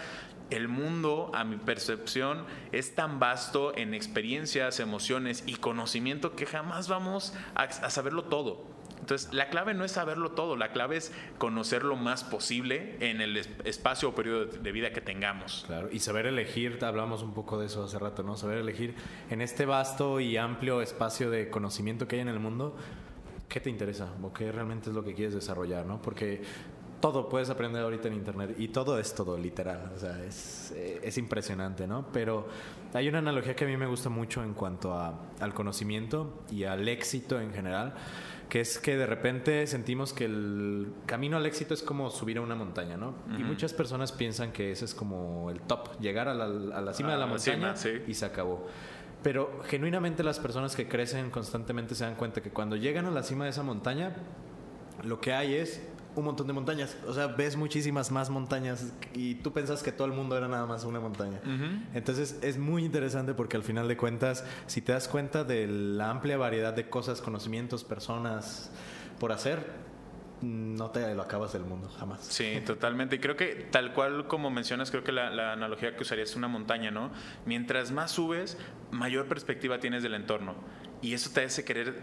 el 0.51 0.69
mundo, 0.69 1.33
a 1.35 1.43
mi 1.43 1.57
percepción, 1.57 2.45
es 2.71 2.95
tan 2.95 3.19
vasto 3.19 3.77
en 3.77 3.93
experiencias, 3.93 4.79
emociones 4.79 5.43
y 5.45 5.57
conocimiento 5.57 6.37
que 6.37 6.47
jamás 6.47 6.87
vamos 6.89 7.35
a 7.57 7.91
saberlo 7.91 8.23
todo. 8.25 8.73
Entonces, 9.13 9.35
la 9.35 9.51
clave 9.51 9.75
no 9.75 9.85
es 9.85 9.93
saberlo 9.93 10.31
todo, 10.31 10.57
la 10.57 10.73
clave 10.73 10.97
es 10.97 11.13
conocer 11.37 11.85
lo 11.85 11.97
más 11.97 12.25
posible 12.25 12.97
en 13.01 13.21
el 13.21 13.37
espacio 13.37 14.09
o 14.09 14.15
periodo 14.15 14.47
de 14.47 14.73
vida 14.73 14.91
que 14.93 15.03
tengamos. 15.03 15.65
Claro, 15.67 15.91
y 15.93 15.99
saber 15.99 16.25
elegir, 16.25 16.79
hablamos 16.83 17.23
un 17.23 17.35
poco 17.35 17.61
de 17.61 17.67
eso 17.67 17.85
hace 17.85 17.99
rato, 17.99 18.23
¿no? 18.23 18.39
Saber 18.39 18.57
elegir 18.57 18.95
en 19.29 19.43
este 19.43 19.67
vasto 19.67 20.19
y 20.19 20.39
amplio 20.39 20.81
espacio 20.81 21.31
de 21.31 21.51
conocimiento 21.51 22.09
que 22.09 22.17
hay 22.17 22.23
en 22.23 22.29
el 22.29 22.41
mundo, 22.41 22.75
¿qué 23.51 23.61
te 23.61 23.69
interesa 23.69 24.09
o 24.23 24.33
qué 24.33 24.51
realmente 24.51 24.89
es 24.89 24.97
lo 24.97 25.05
que 25.05 25.13
quieres 25.13 25.35
desarrollar, 25.35 25.85
¿no? 25.85 26.01
Porque 26.01 26.41
todo 27.03 27.29
puedes 27.29 27.51
aprender 27.51 27.83
ahorita 27.83 28.09
en 28.09 28.15
internet 28.15 28.55
y 28.57 28.69
todo 28.69 28.99
es 28.99 29.15
todo, 29.15 29.37
literal. 29.37 29.93
O 29.95 29.99
sea, 29.99 30.25
es, 30.25 30.73
eh, 30.75 31.01
es, 31.03 31.19
impresionante, 31.19 31.87
¿no? 31.87 32.07
Pero 32.13 32.49
hay 32.95 33.09
una 33.09 33.19
analogía 33.19 33.55
que 33.55 33.65
a 33.65 33.69
mí 33.69 33.77
me 33.77 33.87
gusta 33.87 34.09
mucho 34.09 34.43
en 34.43 34.55
cuanto 34.55 34.95
a, 34.95 35.21
al 35.41 35.53
conocimiento 35.53 36.45
y 36.51 36.65
al 36.65 36.89
éxito 36.89 37.39
en 37.39 37.53
general 37.53 37.95
que 38.53 38.61
es 38.61 38.79
que 38.79 38.99
de 38.99 39.07
repente 39.07 39.67
sentimos 39.67 40.13
que 40.13 40.27
el 40.27 40.93
camino 41.07 41.39
al 41.39 41.47
éxito 41.47 41.73
es 41.73 41.83
como 41.83 42.11
subir 42.11 42.37
a 42.37 42.43
una 42.43 42.55
montaña, 42.55 42.99
¿no? 42.99 43.15
Y 43.39 43.43
muchas 43.45 43.73
personas 43.73 44.13
piensan 44.13 44.53
que 44.53 44.73
ese 44.73 44.85
es 44.85 44.93
como 44.93 45.49
el 45.49 45.63
top, 45.63 45.99
llegar 46.01 46.29
a 46.29 46.35
la, 46.35 46.93
cima 46.93 47.13
de 47.13 47.19
la 47.19 47.25
montaña 47.25 47.75
y 48.07 48.13
se 48.13 48.27
acabó. 48.27 48.67
Pero 49.23 49.63
genuinamente 49.65 50.23
las 50.23 50.39
personas 50.39 50.77
que 50.77 50.87
crecen 50.87 51.31
constantemente 51.31 51.95
se 51.95 52.05
dan 52.05 52.15
cuenta 52.15 52.43
que 52.43 52.51
cuando 52.51 52.77
llegan 52.77 53.07
a 53.07 53.11
la 53.11 53.23
cima 53.23 53.45
de 53.45 53.51
esa 53.53 53.63
montaña, 53.63 54.17
lo 55.03 55.19
que 55.19 55.33
hay 55.33 55.55
es 55.55 55.81
un 56.15 56.25
montón 56.25 56.47
de 56.47 56.53
montañas. 56.53 56.97
O 57.07 57.15
sea, 57.15 57.29
ves 57.29 57.57
muchísimas 57.57 58.11
más 58.11 58.31
montañas 58.31 58.93
y 59.15 59.37
tú 59.37 59.53
pensas 59.53 59.83
que 59.83 59.93
todo 59.93 60.07
el 60.07 60.13
mundo 60.13 60.37
era 60.37 60.49
nada 60.49 60.67
más 60.67 60.85
una 60.85 61.01
montaña. 61.01 61.41
Entonces 61.95 62.39
es 62.43 62.59
muy 62.59 62.85
interesante 62.85 63.35
porque 63.35 63.57
al 63.57 63.63
final 63.63 63.89
de 63.89 63.97
cuentas, 63.97 64.45
si 64.67 64.83
te 64.83 64.93
das 64.93 65.09
cuenta 65.09 65.45
de 65.45 65.67
la 65.67 66.11
amplia 66.11 66.37
variedad 66.37 66.73
de 66.73 66.89
cosas, 66.89 67.21
conocimientos, 67.21 67.85
personas 67.85 68.71
por 69.19 69.33
hacer, 69.33 69.83
no 70.43 70.91
te 70.91 71.15
lo 71.15 71.23
acabas 71.23 71.53
del 71.53 71.63
mundo, 71.63 71.89
jamás. 71.99 72.25
Sí, 72.25 72.61
totalmente. 72.67 73.17
Y 73.17 73.19
creo 73.21 73.37
que 73.37 73.69
tal 73.71 73.93
cual 73.93 74.27
como 74.27 74.51
mencionas, 74.51 74.91
creo 74.91 75.05
que 75.05 75.13
la, 75.13 75.31
la 75.31 75.53
analogía 75.53 75.95
que 75.95 76.03
usaría 76.03 76.25
es 76.25 76.35
una 76.35 76.49
montaña, 76.49 76.91
¿no? 76.91 77.13
Mientras 77.47 77.93
más 77.93 78.11
subes, 78.11 78.59
mayor 78.91 79.27
perspectiva 79.29 79.79
tienes 79.79 80.03
del 80.03 80.15
entorno. 80.15 80.55
Y 81.01 81.15
eso 81.15 81.31
te 81.33 81.45
hace 81.45 81.65
querer 81.65 81.95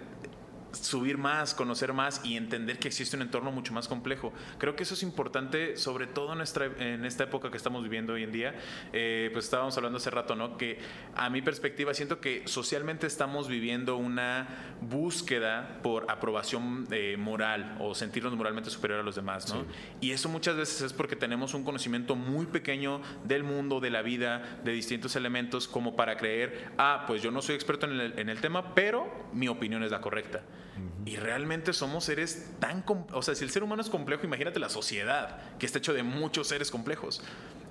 subir 0.72 1.18
más, 1.18 1.54
conocer 1.54 1.94
más 1.94 2.22
y 2.24 2.38
entender 2.38 2.80
que 2.80 2.88
existe 2.88 3.16
un 3.16 3.22
entorno 3.22 3.52
mucho 3.52 3.74
más 3.74 3.88
complejo. 3.88 4.34
Creo 4.58 4.76
que 4.76 4.84
eso 4.84 4.94
es 4.94 5.04
importante, 5.04 5.78
sobre 5.78 6.08
todo 6.08 6.32
en, 6.32 6.38
nuestra, 6.38 6.66
en 6.66 7.06
esta 7.06 7.24
época 7.24 7.52
que 7.52 7.58
estamos 7.58 7.84
viviendo 7.84 8.14
hoy 8.14 8.24
en 8.24 8.32
día. 8.32 8.56
Eh, 8.94 9.30
pues 9.34 9.46
estábamos 9.46 9.76
hablando 9.78 9.98
hace 9.98 10.10
rato, 10.10 10.36
¿no? 10.36 10.58
Que 10.58 10.80
a 11.16 11.30
mi 11.30 11.42
perspectiva 11.42 11.94
siento 11.94 12.20
que 12.20 12.44
socialmente 12.46 13.08
estamos 13.08 13.48
viviendo 13.48 13.98
una 13.98 14.76
búsqueda 14.82 15.80
por 15.82 16.10
aprobación 16.10 16.88
eh, 16.92 17.16
moral 17.18 17.78
o 17.80 17.96
sentirnos 17.96 18.36
moralmente 18.36 18.70
superior 18.70 19.00
a 19.00 19.04
los 19.04 19.16
demás, 19.16 19.54
¿no? 19.54 19.66
Y 20.02 20.12
eso 20.12 20.30
muchas 20.30 20.56
veces 20.56 20.82
es 20.82 20.94
porque 20.94 21.16
tenemos 21.16 21.54
un 21.54 21.64
conocimiento 21.64 22.16
muy 22.16 22.46
pequeño 22.46 23.02
del 23.24 23.44
mundo, 23.44 23.80
de 23.80 23.90
la 23.90 24.02
vida, 24.02 24.60
de 24.64 24.72
distintos 24.72 25.16
elementos, 25.16 25.68
como 25.68 25.96
para 25.96 26.18
creer, 26.18 26.72
ah, 26.78 27.06
pues 27.08 27.22
yo 27.22 27.32
no 27.32 27.42
soy 27.42 27.56
experto 27.56 27.86
en 27.86 28.00
el, 28.00 28.20
en 28.20 28.30
el 28.30 28.40
tema, 28.42 28.74
pero 28.76 29.30
mi 29.34 29.48
opinión 29.48 29.84
es 29.84 29.92
la 29.92 30.02
correcta. 30.02 30.44
Y 31.06 31.16
realmente 31.16 31.74
somos 31.74 32.06
seres 32.06 32.52
tan... 32.60 32.84
O 33.12 33.22
sea, 33.22 33.36
si 33.36 33.44
el 33.44 33.50
ser 33.50 33.64
humano 33.64 33.82
es 33.82 33.90
complejo, 33.90 34.26
imagínate 34.26 34.60
la 34.60 34.70
sociedad, 34.70 35.42
que 35.58 35.66
está 35.66 35.80
hecho 35.80 35.94
de 35.94 36.04
muchos 36.04 36.48
seres 36.48 36.72
complejos. 36.72 37.22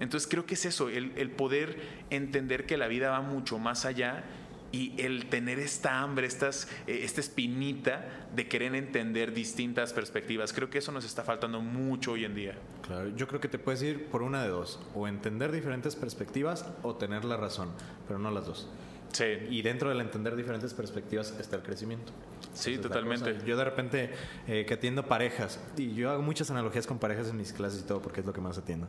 Entonces 0.00 0.28
creo 0.28 0.46
que 0.46 0.54
es 0.54 0.64
eso, 0.64 0.88
el, 0.88 1.30
poder 1.30 1.80
entender 2.10 2.66
que 2.66 2.76
la 2.76 2.88
vida 2.88 3.10
va 3.10 3.20
mucho 3.20 3.58
más 3.58 3.84
allá 3.84 4.24
y 4.70 5.00
el 5.00 5.26
tener 5.26 5.58
esta 5.58 6.00
hambre, 6.00 6.26
estas, 6.26 6.68
eh, 6.86 7.00
esta 7.02 7.20
espinita 7.20 8.04
de 8.34 8.48
querer 8.48 8.74
entender 8.74 9.32
distintas 9.32 9.92
perspectivas. 9.92 10.52
Creo 10.52 10.68
que 10.68 10.78
eso 10.78 10.92
nos 10.92 11.04
está 11.04 11.24
faltando 11.24 11.60
mucho 11.60 12.12
hoy 12.12 12.24
en 12.24 12.34
día. 12.34 12.54
Claro, 12.86 13.08
yo 13.16 13.26
creo 13.26 13.40
que 13.40 13.48
te 13.48 13.58
puedes 13.58 13.82
ir 13.82 14.06
por 14.06 14.22
una 14.22 14.42
de 14.42 14.50
dos, 14.50 14.78
o 14.94 15.08
entender 15.08 15.52
diferentes 15.52 15.96
perspectivas 15.96 16.66
o 16.82 16.96
tener 16.96 17.24
la 17.24 17.38
razón, 17.38 17.70
pero 18.06 18.18
no 18.18 18.30
las 18.30 18.46
dos. 18.46 18.68
Sí. 19.12 19.24
Y 19.50 19.62
dentro 19.62 19.88
del 19.88 20.00
entender 20.00 20.36
diferentes 20.36 20.74
perspectivas 20.74 21.34
está 21.38 21.56
el 21.56 21.62
crecimiento. 21.62 22.12
Sí, 22.52 22.78
totalmente. 22.78 23.38
Yo 23.46 23.56
de 23.56 23.64
repente 23.64 24.10
eh, 24.46 24.64
que 24.66 24.74
atiendo 24.74 25.06
parejas, 25.06 25.60
y 25.76 25.94
yo 25.94 26.10
hago 26.10 26.22
muchas 26.22 26.50
analogías 26.50 26.86
con 26.86 26.98
parejas 26.98 27.28
en 27.28 27.36
mis 27.36 27.52
clases 27.52 27.80
y 27.80 27.84
todo, 27.84 28.02
porque 28.02 28.20
es 28.20 28.26
lo 28.26 28.32
que 28.32 28.40
más 28.40 28.58
atiendo. 28.58 28.86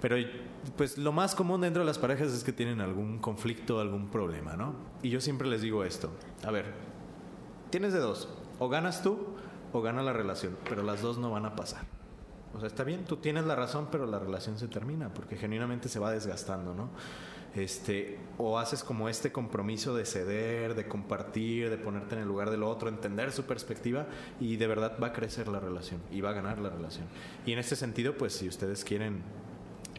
Pero 0.00 0.16
pues 0.76 0.96
lo 0.96 1.12
más 1.12 1.34
común 1.34 1.60
dentro 1.60 1.82
de 1.82 1.86
las 1.86 1.98
parejas 1.98 2.32
es 2.32 2.42
que 2.42 2.52
tienen 2.52 2.80
algún 2.80 3.18
conflicto, 3.18 3.80
algún 3.80 4.10
problema, 4.10 4.56
¿no? 4.56 4.74
Y 5.02 5.10
yo 5.10 5.20
siempre 5.20 5.46
les 5.48 5.60
digo 5.60 5.84
esto, 5.84 6.10
a 6.42 6.50
ver, 6.50 6.66
tienes 7.70 7.92
de 7.92 7.98
dos, 7.98 8.28
o 8.58 8.68
ganas 8.68 9.02
tú 9.02 9.26
o 9.72 9.82
gana 9.82 10.02
la 10.02 10.12
relación, 10.12 10.56
pero 10.68 10.82
las 10.82 11.02
dos 11.02 11.18
no 11.18 11.30
van 11.30 11.46
a 11.46 11.54
pasar. 11.54 11.84
O 12.54 12.58
sea, 12.58 12.66
está 12.66 12.82
bien, 12.82 13.04
tú 13.04 13.16
tienes 13.16 13.44
la 13.44 13.54
razón, 13.54 13.88
pero 13.92 14.06
la 14.06 14.18
relación 14.18 14.58
se 14.58 14.68
termina 14.68 15.12
porque 15.12 15.36
genuinamente 15.36 15.88
se 15.88 15.98
va 16.00 16.10
desgastando, 16.10 16.74
¿no? 16.74 16.90
Este, 17.54 18.16
o 18.38 18.58
haces 18.60 18.84
como 18.84 19.08
este 19.08 19.32
compromiso 19.32 19.94
de 19.96 20.04
ceder, 20.04 20.76
de 20.76 20.86
compartir, 20.86 21.68
de 21.68 21.78
ponerte 21.78 22.14
en 22.14 22.22
el 22.22 22.28
lugar 22.28 22.50
del 22.50 22.62
otro, 22.62 22.88
entender 22.88 23.32
su 23.32 23.44
perspectiva 23.44 24.06
y 24.38 24.56
de 24.56 24.68
verdad 24.68 24.96
va 25.02 25.08
a 25.08 25.12
crecer 25.12 25.48
la 25.48 25.58
relación 25.58 26.00
y 26.12 26.20
va 26.20 26.30
a 26.30 26.32
ganar 26.32 26.58
la 26.58 26.70
relación. 26.70 27.06
Y 27.46 27.52
en 27.52 27.58
este 27.58 27.74
sentido, 27.74 28.16
pues 28.16 28.34
si 28.34 28.46
ustedes 28.46 28.84
quieren 28.84 29.22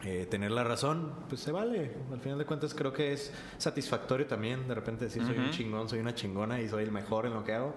eh, 0.04 0.26
tener 0.28 0.50
la 0.50 0.64
razón, 0.64 1.12
pues 1.28 1.42
se 1.42 1.52
vale. 1.52 1.92
Al 2.10 2.20
final 2.20 2.38
de 2.38 2.44
cuentas 2.44 2.74
creo 2.74 2.92
que 2.92 3.12
es 3.12 3.32
satisfactorio 3.58 4.26
también 4.26 4.66
de 4.66 4.74
repente 4.74 5.04
decir 5.04 5.22
soy 5.24 5.38
un 5.38 5.50
chingón, 5.50 5.88
soy 5.88 6.00
una 6.00 6.14
chingona 6.14 6.60
y 6.60 6.68
soy 6.68 6.84
el 6.84 6.92
mejor 6.92 7.26
en 7.26 7.34
lo 7.34 7.44
que 7.44 7.52
hago. 7.52 7.74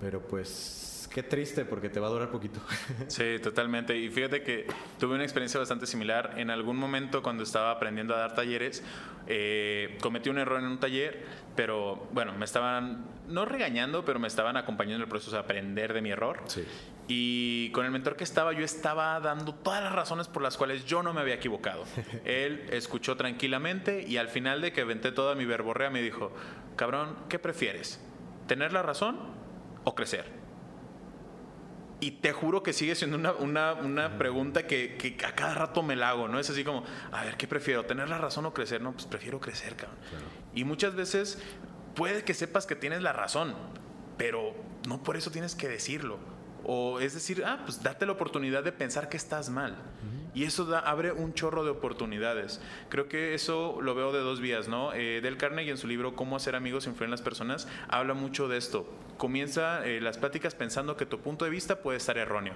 Pero 0.00 0.20
pues 0.20 1.08
qué 1.16 1.22
triste 1.22 1.64
porque 1.64 1.88
te 1.88 1.98
va 1.98 2.08
a 2.08 2.10
durar 2.10 2.30
poquito. 2.30 2.60
Sí, 3.08 3.38
totalmente. 3.42 3.96
Y 3.96 4.10
fíjate 4.10 4.42
que 4.42 4.66
tuve 4.98 5.14
una 5.14 5.24
experiencia 5.24 5.58
bastante 5.58 5.86
similar. 5.86 6.34
En 6.36 6.50
algún 6.50 6.76
momento 6.76 7.22
cuando 7.22 7.42
estaba 7.42 7.70
aprendiendo 7.70 8.14
a 8.14 8.18
dar 8.18 8.34
talleres, 8.34 8.82
eh, 9.26 9.96
cometí 10.02 10.28
un 10.28 10.38
error 10.38 10.58
en 10.58 10.66
un 10.66 10.78
taller, 10.78 11.24
pero 11.54 12.06
bueno, 12.12 12.34
me 12.34 12.44
estaban, 12.44 13.06
no 13.28 13.46
regañando, 13.46 14.04
pero 14.04 14.18
me 14.18 14.28
estaban 14.28 14.58
acompañando 14.58 14.96
en 14.96 15.02
el 15.02 15.08
proceso 15.08 15.32
de 15.32 15.38
aprender 15.38 15.94
de 15.94 16.02
mi 16.02 16.10
error. 16.10 16.42
Sí. 16.48 16.64
Y 17.08 17.70
con 17.70 17.86
el 17.86 17.92
mentor 17.92 18.16
que 18.16 18.24
estaba, 18.24 18.52
yo 18.52 18.64
estaba 18.64 19.18
dando 19.20 19.54
todas 19.54 19.82
las 19.82 19.94
razones 19.94 20.28
por 20.28 20.42
las 20.42 20.58
cuales 20.58 20.84
yo 20.84 21.02
no 21.02 21.14
me 21.14 21.22
había 21.22 21.36
equivocado. 21.36 21.84
Él 22.26 22.66
escuchó 22.70 23.16
tranquilamente 23.16 24.02
y 24.02 24.18
al 24.18 24.28
final 24.28 24.60
de 24.60 24.72
que 24.72 24.84
venté 24.84 25.12
toda 25.12 25.34
mi 25.34 25.46
verborrea 25.46 25.88
me 25.88 26.02
dijo, 26.02 26.30
cabrón, 26.76 27.16
¿qué 27.30 27.38
prefieres? 27.38 28.00
¿Tener 28.48 28.74
la 28.74 28.82
razón 28.82 29.45
o 29.86 29.94
crecer? 29.94 30.26
Y 32.00 32.10
te 32.10 32.32
juro 32.32 32.62
que 32.62 32.74
sigue 32.74 32.94
siendo 32.94 33.16
una, 33.16 33.72
una, 33.72 34.18
pregunta 34.18 34.66
que, 34.66 34.96
que, 34.98 35.24
a 35.24 35.34
cada 35.34 35.54
rato 35.54 35.82
me 35.82 35.96
la 35.96 36.10
hago, 36.10 36.28
¿no? 36.28 36.38
Es 36.38 36.50
así 36.50 36.62
como, 36.62 36.84
a 37.10 37.24
ver, 37.24 37.38
¿qué 37.38 37.46
prefiero? 37.46 37.86
¿Tener 37.86 38.10
la 38.10 38.18
razón 38.18 38.44
o 38.44 38.52
crecer? 38.52 38.82
No, 38.82 38.92
pues 38.92 39.06
prefiero 39.06 39.40
crecer, 39.40 39.76
cabrón. 39.76 39.96
Y 40.54 40.64
muchas 40.64 40.94
veces 40.94 41.38
puede 41.94 42.22
que 42.22 42.34
sepas 42.34 42.66
que 42.66 42.76
tienes 42.76 43.00
la 43.00 43.14
razón, 43.14 43.54
pero 44.18 44.54
no 44.86 45.02
por 45.02 45.16
eso 45.16 45.30
tienes 45.30 45.54
que 45.54 45.68
decirlo. 45.68 46.18
O 46.64 47.00
es 47.00 47.14
decir, 47.14 47.44
ah, 47.46 47.60
pues 47.64 47.82
date 47.82 48.04
la 48.04 48.12
oportunidad 48.12 48.62
de 48.62 48.72
pensar 48.72 49.08
que 49.08 49.16
estás 49.16 49.48
mal. 49.48 49.76
Y 50.36 50.44
eso 50.44 50.68
abre 50.84 51.12
un 51.12 51.32
chorro 51.32 51.64
de 51.64 51.70
oportunidades. 51.70 52.60
Creo 52.90 53.08
que 53.08 53.32
eso 53.32 53.78
lo 53.80 53.94
veo 53.94 54.12
de 54.12 54.20
dos 54.20 54.38
vías, 54.38 54.68
¿no? 54.68 54.92
Eh, 54.92 55.20
Del 55.22 55.38
Carnegie 55.38 55.70
en 55.70 55.78
su 55.78 55.86
libro 55.86 56.14
Cómo 56.14 56.36
hacer 56.36 56.54
amigos 56.54 56.86
e 56.86 56.90
influir 56.90 57.08
las 57.08 57.22
personas 57.22 57.66
habla 57.88 58.12
mucho 58.12 58.46
de 58.46 58.58
esto. 58.58 58.86
Comienza 59.16 59.86
eh, 59.86 59.98
las 60.02 60.18
pláticas 60.18 60.54
pensando 60.54 60.94
que 60.98 61.06
tu 61.06 61.20
punto 61.20 61.46
de 61.46 61.50
vista 61.50 61.76
puede 61.76 61.96
estar 61.96 62.18
erróneo. 62.18 62.52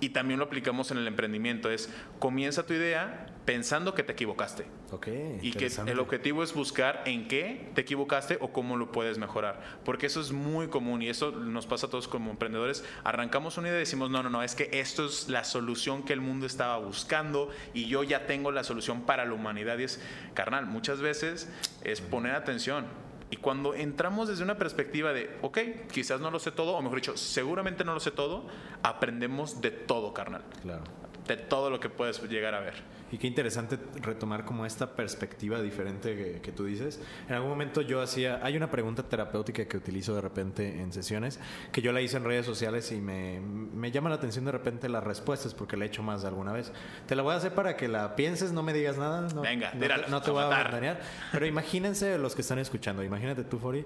Y 0.00 0.10
también 0.10 0.38
lo 0.38 0.46
aplicamos 0.46 0.90
en 0.90 0.98
el 0.98 1.06
emprendimiento. 1.06 1.70
Es 1.70 1.90
comienza 2.18 2.66
tu 2.66 2.74
idea 2.74 3.26
pensando 3.44 3.94
que 3.94 4.02
te 4.02 4.12
equivocaste. 4.12 4.66
Ok. 4.92 5.08
Y 5.40 5.52
que 5.52 5.70
el 5.86 5.98
objetivo 6.00 6.42
es 6.42 6.52
buscar 6.52 7.02
en 7.06 7.28
qué 7.28 7.70
te 7.74 7.80
equivocaste 7.80 8.36
o 8.40 8.52
cómo 8.52 8.76
lo 8.76 8.92
puedes 8.92 9.16
mejorar. 9.16 9.60
Porque 9.84 10.06
eso 10.06 10.20
es 10.20 10.32
muy 10.32 10.68
común 10.68 11.00
y 11.00 11.08
eso 11.08 11.30
nos 11.30 11.66
pasa 11.66 11.86
a 11.86 11.90
todos 11.90 12.08
como 12.08 12.30
emprendedores. 12.30 12.84
Arrancamos 13.04 13.56
una 13.56 13.68
idea 13.68 13.78
y 13.78 13.80
decimos, 13.80 14.10
no, 14.10 14.22
no, 14.22 14.28
no, 14.28 14.42
es 14.42 14.54
que 14.54 14.68
esto 14.72 15.06
es 15.06 15.28
la 15.28 15.44
solución 15.44 16.02
que 16.02 16.12
el 16.12 16.20
mundo 16.20 16.46
estaba 16.46 16.76
buscando 16.78 17.48
y 17.72 17.86
yo 17.86 18.02
ya 18.02 18.26
tengo 18.26 18.52
la 18.52 18.64
solución 18.64 19.02
para 19.02 19.24
la 19.24 19.32
humanidad. 19.32 19.78
Y 19.78 19.84
es, 19.84 20.00
carnal, 20.34 20.66
muchas 20.66 21.00
veces 21.00 21.50
es 21.84 22.00
poner 22.02 22.34
atención 22.34 23.07
y 23.30 23.36
cuando 23.36 23.74
entramos 23.74 24.28
desde 24.28 24.42
una 24.42 24.56
perspectiva 24.56 25.12
de, 25.12 25.30
ok, 25.42 25.58
quizás 25.92 26.20
no 26.20 26.30
lo 26.30 26.38
sé 26.38 26.50
todo, 26.50 26.76
o 26.76 26.82
mejor 26.82 26.98
dicho, 26.98 27.16
seguramente 27.16 27.84
no 27.84 27.94
lo 27.94 28.00
sé 28.00 28.10
todo, 28.10 28.46
aprendemos 28.82 29.60
de 29.60 29.70
todo, 29.70 30.14
carnal. 30.14 30.42
Claro. 30.62 30.84
De 31.26 31.36
todo 31.36 31.68
lo 31.68 31.78
que 31.78 31.90
puedes 31.90 32.22
llegar 32.22 32.54
a 32.54 32.60
ver. 32.60 32.82
Y 33.10 33.16
qué 33.16 33.26
interesante 33.26 33.78
retomar 34.02 34.44
como 34.44 34.66
esta 34.66 34.94
perspectiva 34.94 35.62
diferente 35.62 36.40
que, 36.42 36.52
tú 36.52 36.66
dices. 36.66 37.00
En 37.28 37.34
algún 37.34 37.50
momento 37.50 37.80
yo 37.80 38.02
hacía, 38.02 38.40
hay 38.42 38.56
una 38.56 38.70
pregunta 38.70 39.02
terapéutica 39.02 39.64
que 39.66 39.76
utilizo 39.76 40.14
de 40.14 40.20
repente 40.20 40.80
en 40.80 40.92
sesiones, 40.92 41.40
que 41.72 41.80
yo 41.80 41.92
la 41.92 42.02
hice 42.02 42.18
en 42.18 42.24
redes 42.24 42.44
sociales 42.44 42.92
y 42.92 43.00
me, 43.00 43.40
me 43.40 43.90
llama 43.90 44.10
la 44.10 44.16
atención 44.16 44.44
de 44.44 44.52
repente 44.52 44.88
las 44.88 45.04
respuestas 45.04 45.54
porque 45.54 45.76
la 45.76 45.84
he 45.84 45.88
hecho 45.88 46.02
más 46.02 46.22
de 46.22 46.28
alguna 46.28 46.52
vez. 46.52 46.72
Te 47.06 47.14
la 47.14 47.22
voy 47.22 47.32
a 47.32 47.36
hacer 47.36 47.54
para 47.54 47.76
que 47.76 47.88
la 47.88 48.14
pienses, 48.14 48.52
no 48.52 48.62
me 48.62 48.72
digas 48.72 48.98
nada. 48.98 49.22
No, 49.34 49.42
Venga, 49.42 49.72
no, 49.72 49.80
te, 49.80 50.10
no 50.10 50.22
te 50.22 50.30
voy 50.30 50.42
a 50.42 50.46
abandonar. 50.46 51.00
Pero 51.32 51.46
imagínense 51.46 52.18
los 52.18 52.34
que 52.34 52.42
están 52.42 52.58
escuchando, 52.58 53.02
imagínate 53.18 53.44
tú, 53.44 53.58
Fori, 53.58 53.84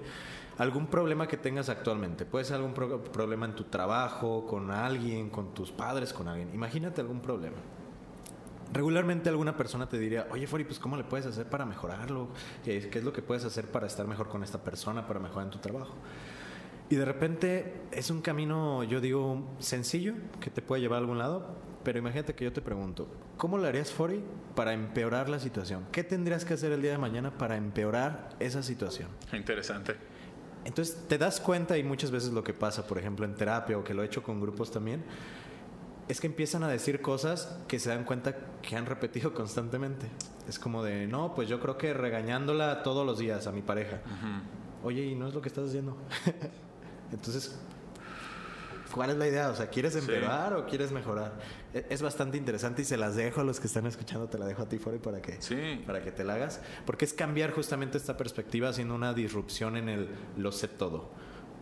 algún 0.58 0.86
problema 0.86 1.26
que 1.26 1.36
tengas 1.36 1.68
actualmente. 1.68 2.24
Puede 2.24 2.44
ser 2.44 2.56
algún 2.56 2.74
problema 2.74 3.46
en 3.46 3.54
tu 3.54 3.64
trabajo, 3.64 4.46
con 4.46 4.70
alguien, 4.70 5.30
con 5.30 5.54
tus 5.54 5.72
padres, 5.72 6.12
con 6.12 6.28
alguien. 6.28 6.50
Imagínate 6.54 7.00
algún 7.00 7.20
problema 7.20 7.56
regularmente 8.72 9.28
alguna 9.28 9.56
persona 9.56 9.88
te 9.88 9.98
diría, 9.98 10.26
oye 10.30 10.46
Fori, 10.46 10.64
pues 10.64 10.78
¿cómo 10.78 10.96
le 10.96 11.04
puedes 11.04 11.26
hacer 11.26 11.46
para 11.48 11.64
mejorarlo? 11.64 12.28
¿Qué 12.64 12.90
es, 12.92 13.04
lo 13.04 13.12
que 13.12 13.22
puedes 13.22 13.44
hacer 13.44 13.66
para 13.66 13.86
estar 13.86 14.06
mejor 14.06 14.28
con 14.28 14.42
esta 14.42 14.62
persona, 14.62 15.06
para 15.06 15.20
mejorar 15.20 15.44
en 15.44 15.50
tu 15.50 15.58
trabajo? 15.58 15.92
Y 16.92 16.96
de 16.96 17.06
repente 17.06 17.72
es 17.90 18.10
un 18.10 18.20
camino, 18.20 18.84
yo 18.84 19.00
digo, 19.00 19.42
sencillo, 19.60 20.12
que 20.42 20.50
te 20.50 20.60
puede 20.60 20.82
llevar 20.82 20.96
a 20.96 21.00
algún 21.00 21.16
lado, 21.16 21.56
pero 21.82 21.98
imagínate 21.98 22.34
que 22.34 22.44
yo 22.44 22.52
te 22.52 22.60
pregunto, 22.60 23.08
¿cómo 23.38 23.56
le 23.56 23.66
harías, 23.66 23.90
Fori, 23.90 24.22
para 24.54 24.74
empeorar 24.74 25.30
la 25.30 25.38
situación? 25.38 25.86
¿Qué 25.90 26.04
tendrías 26.04 26.44
que 26.44 26.52
hacer 26.52 26.70
el 26.70 26.82
día 26.82 26.90
de 26.90 26.98
mañana 26.98 27.38
para 27.38 27.56
empeorar 27.56 28.36
esa 28.40 28.62
situación? 28.62 29.08
Interesante. 29.32 29.96
Entonces 30.66 31.06
te 31.08 31.16
das 31.16 31.40
cuenta 31.40 31.78
y 31.78 31.82
muchas 31.82 32.10
veces 32.10 32.30
lo 32.30 32.44
que 32.44 32.52
pasa, 32.52 32.86
por 32.86 32.98
ejemplo, 32.98 33.24
en 33.24 33.36
terapia 33.36 33.78
o 33.78 33.82
que 33.82 33.94
lo 33.94 34.02
he 34.02 34.04
hecho 34.04 34.22
con 34.22 34.38
grupos 34.38 34.70
también, 34.70 35.02
es 36.08 36.20
que 36.20 36.26
empiezan 36.26 36.62
a 36.62 36.68
decir 36.68 37.00
cosas 37.00 37.56
que 37.68 37.78
se 37.78 37.88
dan 37.88 38.04
cuenta 38.04 38.36
que 38.60 38.76
han 38.76 38.84
repetido 38.84 39.32
constantemente. 39.34 40.08
Es 40.46 40.58
como 40.58 40.84
de, 40.84 41.06
no, 41.06 41.34
pues 41.34 41.48
yo 41.48 41.58
creo 41.58 41.78
que 41.78 41.94
regañándola 41.94 42.82
todos 42.82 43.06
los 43.06 43.18
días 43.18 43.46
a 43.46 43.50
mi 43.50 43.62
pareja. 43.62 44.02
Oye, 44.84 45.06
¿y 45.06 45.14
no 45.14 45.26
es 45.26 45.32
lo 45.32 45.40
que 45.40 45.48
estás 45.48 45.70
haciendo? 45.70 45.96
Entonces, 47.12 47.56
¿cuál 48.92 49.10
es 49.10 49.16
la 49.16 49.28
idea? 49.28 49.50
O 49.50 49.54
sea, 49.54 49.68
¿quieres 49.68 49.94
empeorar 49.96 50.54
o 50.54 50.66
quieres 50.66 50.92
mejorar? 50.92 51.32
E, 51.74 51.86
es 51.90 52.02
bastante 52.02 52.38
interesante 52.38 52.82
y 52.82 52.84
se 52.84 52.96
las 52.96 53.16
dejo 53.16 53.40
a 53.40 53.44
los 53.44 53.60
que 53.60 53.66
están 53.66 53.86
escuchando, 53.86 54.28
te 54.28 54.38
la 54.38 54.46
dejo 54.46 54.62
a 54.62 54.68
ti 54.68 54.78
fuera 54.78 54.98
para 55.00 55.20
que, 55.20 55.38
para 55.86 56.02
que 56.02 56.12
te 56.12 56.24
la 56.24 56.34
hagas. 56.34 56.60
Porque 56.86 57.04
es 57.04 57.12
cambiar 57.12 57.52
justamente 57.52 57.98
esta 57.98 58.16
perspectiva 58.16 58.68
haciendo 58.68 58.94
una 58.94 59.14
disrupción 59.14 59.76
en 59.76 59.88
el 59.88 60.08
lo 60.36 60.52
sé 60.52 60.68
todo 60.68 61.10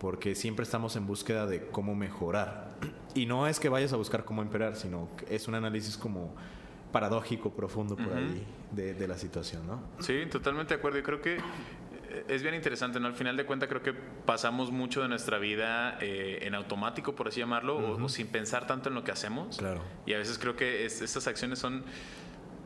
porque 0.01 0.35
siempre 0.35 0.63
estamos 0.63 0.97
en 0.97 1.07
búsqueda 1.07 1.47
de 1.47 1.67
cómo 1.67 1.95
mejorar. 1.95 2.71
Y 3.15 3.27
no 3.27 3.47
es 3.47 3.61
que 3.61 3.69
vayas 3.69 3.93
a 3.93 3.97
buscar 3.97 4.25
cómo 4.25 4.41
empeorar, 4.41 4.75
sino 4.75 5.11
que 5.17 5.37
es 5.37 5.47
un 5.47 5.55
análisis 5.55 5.99
como 5.99 6.35
paradójico, 6.91 7.51
profundo 7.51 7.97
por 7.97 8.13
ahí 8.15 8.45
de, 8.73 9.07
la 9.07 9.19
situación, 9.19 9.67
¿no? 9.67 9.83
Sí, 10.01 10.25
totalmente 10.31 10.75
de 10.75 10.79
acuerdo. 10.79 10.99
Y 10.99 11.03
creo 11.03 11.21
que 11.21 11.39
es 12.29 12.43
bien 12.43 12.55
interesante, 12.55 13.01
¿no? 13.01 13.09
Al 13.09 13.15
final 13.15 13.37
de 13.37 13.45
cuentas 13.45 13.69
creo 13.69 13.83
que 13.83 13.93
pasamos 13.93 14.71
mucho 14.71 15.03
de 15.03 15.09
nuestra 15.09 15.39
vida 15.39 15.99
eh, 16.01 16.41
en 16.43 16.55
automático, 16.55 17.15
por 17.15 17.29
así 17.29 17.41
llamarlo, 17.41 17.77
o, 17.77 18.09
sin 18.09 18.27
pensar 18.29 18.67
tanto 18.67 18.89
en 18.89 18.95
lo 18.95 19.05
que 19.05 19.13
hacemos. 19.13 19.59
Claro. 19.59 19.83
Y 20.07 20.15
a 20.15 20.19
veces 20.19 20.39
creo 20.39 20.57
que 20.57 20.85
estas 20.85 21.27
acciones 21.27 21.59
son 21.59 21.85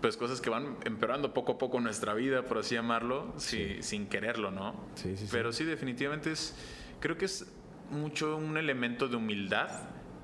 pues 0.00 0.16
cosas 0.18 0.40
que 0.42 0.50
van 0.50 0.76
empeorando 0.84 1.32
poco 1.32 1.52
a 1.52 1.58
poco 1.58 1.80
nuestra 1.80 2.12
vida, 2.12 2.44
por 2.44 2.58
así 2.58 2.74
llamarlo, 2.74 3.32
sin 3.38 4.06
quererlo, 4.08 4.50
¿no? 4.50 4.74
Sí, 4.94 5.16
sí, 5.16 5.28
Pero 5.30 5.52
sí, 5.52 5.64
definitivamente 5.64 6.30
es 6.30 6.54
creo 7.00 7.18
que 7.18 7.26
es 7.26 7.46
mucho 7.90 8.36
un 8.36 8.56
elemento 8.56 9.08
de 9.08 9.16
humildad, 9.16 9.68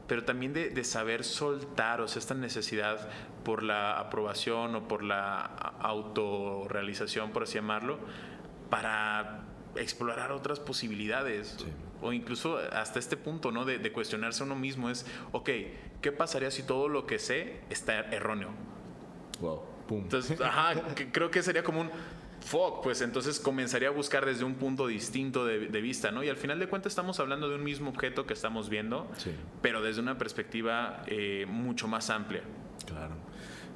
pero 0.07 0.25
también 0.25 0.53
de, 0.53 0.83
saber 0.85 1.25
soltar, 1.25 2.01
o 2.01 2.09
sea, 2.09 2.21
esta 2.21 2.35
necesidad 2.35 3.09
por 3.45 3.63
la 3.63 3.99
aprobación 3.99 4.75
o 4.75 4.89
por 4.89 5.03
la 5.03 5.41
autorrealización, 5.81 7.33
por 7.33 7.45
así 7.45 7.55
llamarlo, 7.55 7.99
para 8.71 9.45
explorar 9.77 10.33
otras 10.33 10.61
posibilidades. 10.61 11.57
O 12.03 12.13
incluso 12.15 12.57
hasta 12.73 12.99
este 12.99 13.17
punto, 13.19 13.53
¿no? 13.53 13.67
De, 13.67 13.79
de, 13.79 13.93
cuestionarse 13.93 14.43
a 14.43 14.47
uno 14.47 14.57
mismo 14.57 14.89
es, 14.89 15.05
ok, 15.33 15.51
¿qué 16.01 16.13
pasaría 16.13 16.51
si 16.51 16.63
todo 16.63 16.89
lo 16.89 17.07
que 17.07 17.19
sé 17.19 17.61
está 17.69 18.01
erróneo? 18.01 18.49
Wow, 19.41 19.63
Entonces, 19.91 20.41
ajá, 20.45 20.81
creo 21.13 21.31
que 21.31 21.43
sería 21.43 21.63
como 21.63 21.83
un, 21.83 21.91
fuck, 22.41 22.83
pues 22.83 23.01
entonces 23.01 23.39
comenzaría 23.39 23.89
a 23.89 23.93
buscar 23.93 24.25
desde 24.25 24.45
un 24.45 24.55
punto 24.55 24.87
distinto 24.87 25.45
de, 25.45 25.81
vista, 25.81 26.11
¿no? 26.11 26.23
Y 26.23 26.29
al 26.29 26.37
final 26.37 26.59
de 26.59 26.69
cuentas 26.69 26.93
estamos 26.93 27.21
hablando 27.21 27.49
de 27.49 27.55
un 27.55 27.65
mismo 27.65 27.91
objeto 27.91 28.27
que 28.27 28.35
estamos 28.35 28.69
viendo, 28.69 29.11
pero 29.63 29.83
desde 29.83 30.01
una 30.01 30.19
perspectiva 30.19 31.03
eh, 31.07 31.47
mucho 31.49 31.89
más 31.89 32.11
amplia. 32.11 32.43
Claro. 32.87 33.15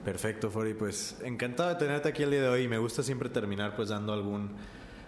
Perfecto, 0.04 0.50
Fori. 0.50 0.74
Pues 0.74 1.18
encantado 1.24 1.70
de 1.70 1.76
tenerte 1.76 2.08
aquí 2.10 2.22
el 2.22 2.30
día 2.30 2.42
de 2.42 2.48
hoy 2.48 2.62
y 2.62 2.68
me 2.68 2.78
gusta 2.78 3.02
siempre 3.02 3.30
terminar 3.30 3.74
pues 3.74 3.88
dando 3.88 4.12
algún 4.12 4.50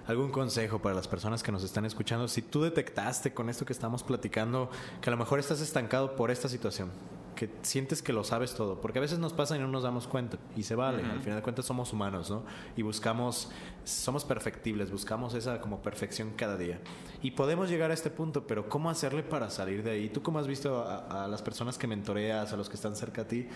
algún 0.07 0.31
consejo 0.31 0.81
para 0.81 0.95
las 0.95 1.09
personas 1.09 1.43
que 1.43 1.53
nos 1.53 1.65
están 1.65 1.85
escuchando. 1.85 2.29
Si 2.29 2.43
tú 2.43 2.63
detectaste 2.63 3.35
con 3.35 3.49
esto 3.49 3.65
que 3.65 3.73
estamos 3.73 4.03
platicando 4.03 4.71
que 5.01 5.11
a 5.11 5.13
lo 5.13 5.17
mejor 5.17 5.39
estás 5.39 5.61
estancado 5.61 6.17
por 6.17 6.31
esta 6.31 6.49
situación, 6.49 6.91
que 7.37 7.51
sientes 7.63 8.03
que 8.03 8.13
lo 8.13 8.25
sabes 8.25 8.55
todo, 8.55 8.81
porque 8.81 8.99
a 8.99 9.03
veces 9.03 9.19
nos 9.19 9.33
pasa 9.33 9.57
y 9.57 9.61
no 9.61 9.69
nos 9.69 9.83
damos 9.83 10.09
cuenta 10.09 10.39
y 10.57 10.63
se 10.63 10.75
vale, 10.75 11.05
al 11.05 11.21
final 11.21 11.37
de 11.37 11.43
cuentas 11.43 11.67
somos 11.67 11.93
humanos, 11.93 12.31
¿no? 12.31 12.45
Y 12.77 12.83
buscamos, 12.83 13.51
somos 13.85 14.25
perfectibles, 14.25 14.91
buscamos 14.91 15.35
esa 15.35 15.61
como 15.61 15.83
perfección 15.83 16.33
cada 16.35 16.57
día. 16.57 16.81
Y 17.23 17.33
podemos 17.33 17.69
llegar 17.69 17.91
a 17.91 17.95
este 17.95 18.11
punto, 18.11 18.47
pero 18.47 18.69
¿cómo 18.69 18.89
hacerle 18.91 19.23
para 19.23 19.51
salir 19.51 19.83
de 19.83 19.91
ahí? 19.91 20.09
¿Tú 20.09 20.23
cómo 20.23 20.39
has 20.39 20.47
visto 20.47 20.83
a, 20.83 21.25
a 21.25 21.29
las 21.29 21.43
personas 21.43 21.77
que 21.77 21.87
mentoreas, 21.87 22.53
a 22.53 22.57
los 22.57 22.69
que 22.69 22.77
están 22.77 22.97
cerca 22.97 23.23
a 23.23 23.29
ti, 23.29 23.47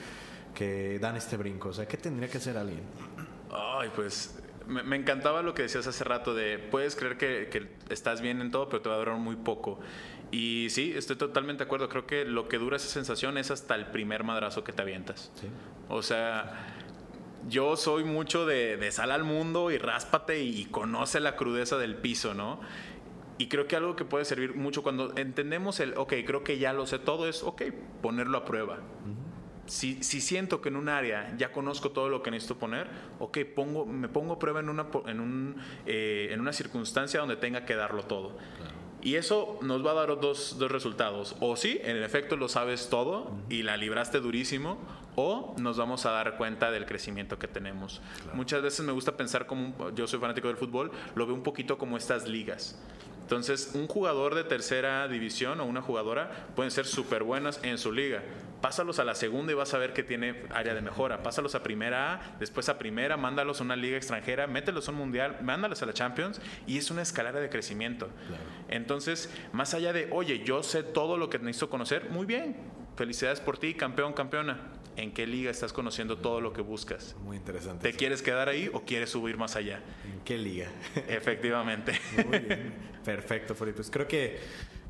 que 0.54 0.98
dan 0.98 1.16
este 1.16 1.36
brinco? 1.38 1.70
O 1.70 1.72
sea, 1.72 1.88
¿qué 1.88 1.96
tendría 1.96 2.28
que 2.28 2.36
hacer 2.36 2.58
alguien? 2.58 2.82
Ay, 3.50 3.90
pues 3.96 4.38
me, 4.66 4.96
encantaba 4.96 5.42
lo 5.42 5.54
que 5.54 5.62
decías 5.62 5.86
hace 5.86 6.04
rato 6.04 6.34
de 6.34 6.58
puedes 6.58 6.96
creer 6.96 7.16
que, 7.16 7.48
que, 7.50 7.68
estás 7.92 8.20
bien 8.20 8.40
en 8.40 8.50
todo, 8.50 8.68
pero 8.68 8.82
te 8.82 8.88
va 8.88 8.96
a 8.96 8.98
durar 8.98 9.16
muy 9.16 9.36
poco. 9.36 9.80
Y 10.30 10.68
sí, 10.70 10.92
estoy 10.94 11.16
totalmente 11.16 11.64
de 11.64 11.66
acuerdo. 11.66 11.88
Creo 11.88 12.06
que 12.06 12.24
lo 12.24 12.48
que 12.48 12.58
dura 12.58 12.76
esa 12.76 12.88
sensación 12.88 13.36
es 13.38 13.50
hasta 13.50 13.74
el 13.74 13.86
primer 13.86 14.22
madrazo 14.22 14.62
que 14.62 14.72
te 14.72 14.82
avientas. 14.82 15.32
O 15.88 16.02
sea, 16.02 16.74
yo 17.48 17.76
soy 17.76 18.04
mucho 18.04 18.46
de, 18.46 18.76
de 18.76 18.92
sal 18.92 19.10
al 19.10 19.24
mundo 19.24 19.70
y 19.70 19.78
ráspate 19.78 20.42
y, 20.42 20.66
conoce 20.66 21.20
la 21.20 21.36
crudeza 21.36 21.78
del 21.78 21.96
piso, 21.96 22.34
¿no? 22.34 22.60
Y 23.38 23.48
creo 23.48 23.66
que 23.66 23.74
algo 23.74 23.96
que 23.96 24.04
puede 24.04 24.24
servir 24.24 24.54
mucho 24.54 24.82
cuando 24.82 25.16
entendemos 25.16 25.80
el, 25.80 25.96
ok, 25.96 26.12
creo 26.26 26.44
que 26.44 26.58
ya 26.58 26.72
lo 26.72 26.86
sé 26.86 26.98
todo, 26.98 27.26
es, 27.26 27.42
ok, 27.42 27.62
ponerlo 28.02 28.38
a 28.38 28.44
prueba 28.44 28.80
si, 29.70 30.02
siento 30.02 30.60
que 30.60 30.68
en 30.68 30.76
un 30.76 30.88
área 30.88 31.32
ya 31.36 31.52
conozco 31.52 31.92
todo 31.92 32.08
lo 32.08 32.22
que 32.22 32.30
necesito 32.32 32.58
poner, 32.58 32.88
ok, 33.20 33.38
pongo, 33.54 33.86
me 33.86 34.08
pongo 34.08 34.38
prueba 34.38 34.58
en 34.58 34.68
una, 34.68 34.86
en, 35.06 35.20
un, 35.20 35.56
eh, 35.86 36.28
en 36.32 36.40
una 36.40 36.52
circunstancia 36.52 37.20
donde 37.20 37.36
tenga 37.36 37.64
que 37.64 37.76
darlo 37.76 38.02
todo. 38.02 38.36
Y 39.00 39.14
eso 39.14 39.58
nos 39.62 39.86
va 39.86 39.92
a 39.92 39.94
dar 39.94 40.20
dos, 40.20 40.58
dos, 40.58 40.70
resultados. 40.70 41.36
O 41.40 41.56
sí, 41.56 41.80
en 41.84 42.02
efecto 42.02 42.36
lo 42.36 42.48
sabes 42.48 42.90
todo 42.90 43.30
y 43.48 43.62
la 43.62 43.76
libraste 43.76 44.18
durísimo, 44.18 44.76
o 45.14 45.54
nos 45.58 45.76
vamos 45.78 46.04
a 46.04 46.10
dar 46.10 46.36
cuenta 46.36 46.70
del 46.70 46.84
crecimiento 46.84 47.38
que 47.38 47.48
tenemos. 47.48 48.02
Muchas 48.34 48.62
veces 48.62 48.84
me 48.84 48.92
gusta 48.92 49.16
pensar 49.16 49.46
como, 49.46 49.90
yo 49.94 50.06
soy 50.06 50.18
fanático 50.18 50.48
del 50.48 50.56
fútbol, 50.56 50.90
lo 51.14 51.26
veo 51.26 51.34
un 51.34 51.42
poquito 51.42 51.78
como 51.78 51.96
estas 51.96 52.28
ligas. 52.28 52.76
Entonces, 53.30 53.70
un 53.74 53.86
jugador 53.86 54.34
de 54.34 54.42
tercera 54.42 55.06
división 55.06 55.60
o 55.60 55.64
una 55.64 55.82
jugadora 55.82 56.48
pueden 56.56 56.72
ser 56.72 56.84
súper 56.84 57.22
buenas 57.22 57.60
en 57.62 57.78
su 57.78 57.92
liga. 57.92 58.24
Pásalos 58.60 58.98
a 58.98 59.04
la 59.04 59.14
segunda 59.14 59.52
y 59.52 59.54
vas 59.54 59.72
a 59.72 59.78
ver 59.78 59.92
que 59.92 60.02
tiene 60.02 60.42
área 60.52 60.74
de 60.74 60.80
mejora. 60.80 61.22
Pásalos 61.22 61.54
a 61.54 61.62
primera 61.62 62.14
A, 62.14 62.38
después 62.40 62.68
a 62.68 62.76
primera, 62.76 63.16
mándalos 63.16 63.60
a 63.60 63.62
una 63.62 63.76
liga 63.76 63.96
extranjera, 63.96 64.48
mételos 64.48 64.88
a 64.88 64.90
un 64.90 64.98
mundial, 64.98 65.38
mándalos 65.42 65.80
a 65.80 65.86
la 65.86 65.92
Champions 65.92 66.40
y 66.66 66.76
es 66.78 66.90
una 66.90 67.02
escalera 67.02 67.38
de 67.38 67.48
crecimiento. 67.48 68.08
Entonces, 68.68 69.32
más 69.52 69.74
allá 69.74 69.92
de, 69.92 70.08
oye, 70.10 70.42
yo 70.42 70.64
sé 70.64 70.82
todo 70.82 71.16
lo 71.16 71.30
que 71.30 71.38
necesito 71.38 71.70
conocer, 71.70 72.10
muy 72.10 72.26
bien. 72.26 72.56
Felicidades 72.96 73.40
por 73.40 73.58
ti, 73.58 73.74
campeón, 73.74 74.12
campeona 74.12 74.58
en 75.00 75.12
qué 75.12 75.26
liga 75.26 75.50
estás 75.50 75.72
conociendo 75.72 76.18
todo 76.18 76.40
lo 76.40 76.52
que 76.52 76.60
buscas. 76.62 77.16
Muy 77.24 77.36
interesante. 77.36 77.90
¿Te 77.90 77.96
quieres 77.96 78.22
quedar 78.22 78.48
ahí 78.48 78.70
o 78.72 78.82
quieres 78.84 79.10
subir 79.10 79.36
más 79.36 79.56
allá? 79.56 79.80
¿En 80.04 80.20
qué 80.20 80.36
liga? 80.38 80.68
Efectivamente. 81.08 81.98
Muy 82.26 82.38
bien. 82.38 82.74
Perfecto, 83.04 83.54
Fori. 83.54 83.72
Pues 83.72 83.90
creo 83.90 84.06
que, 84.06 84.38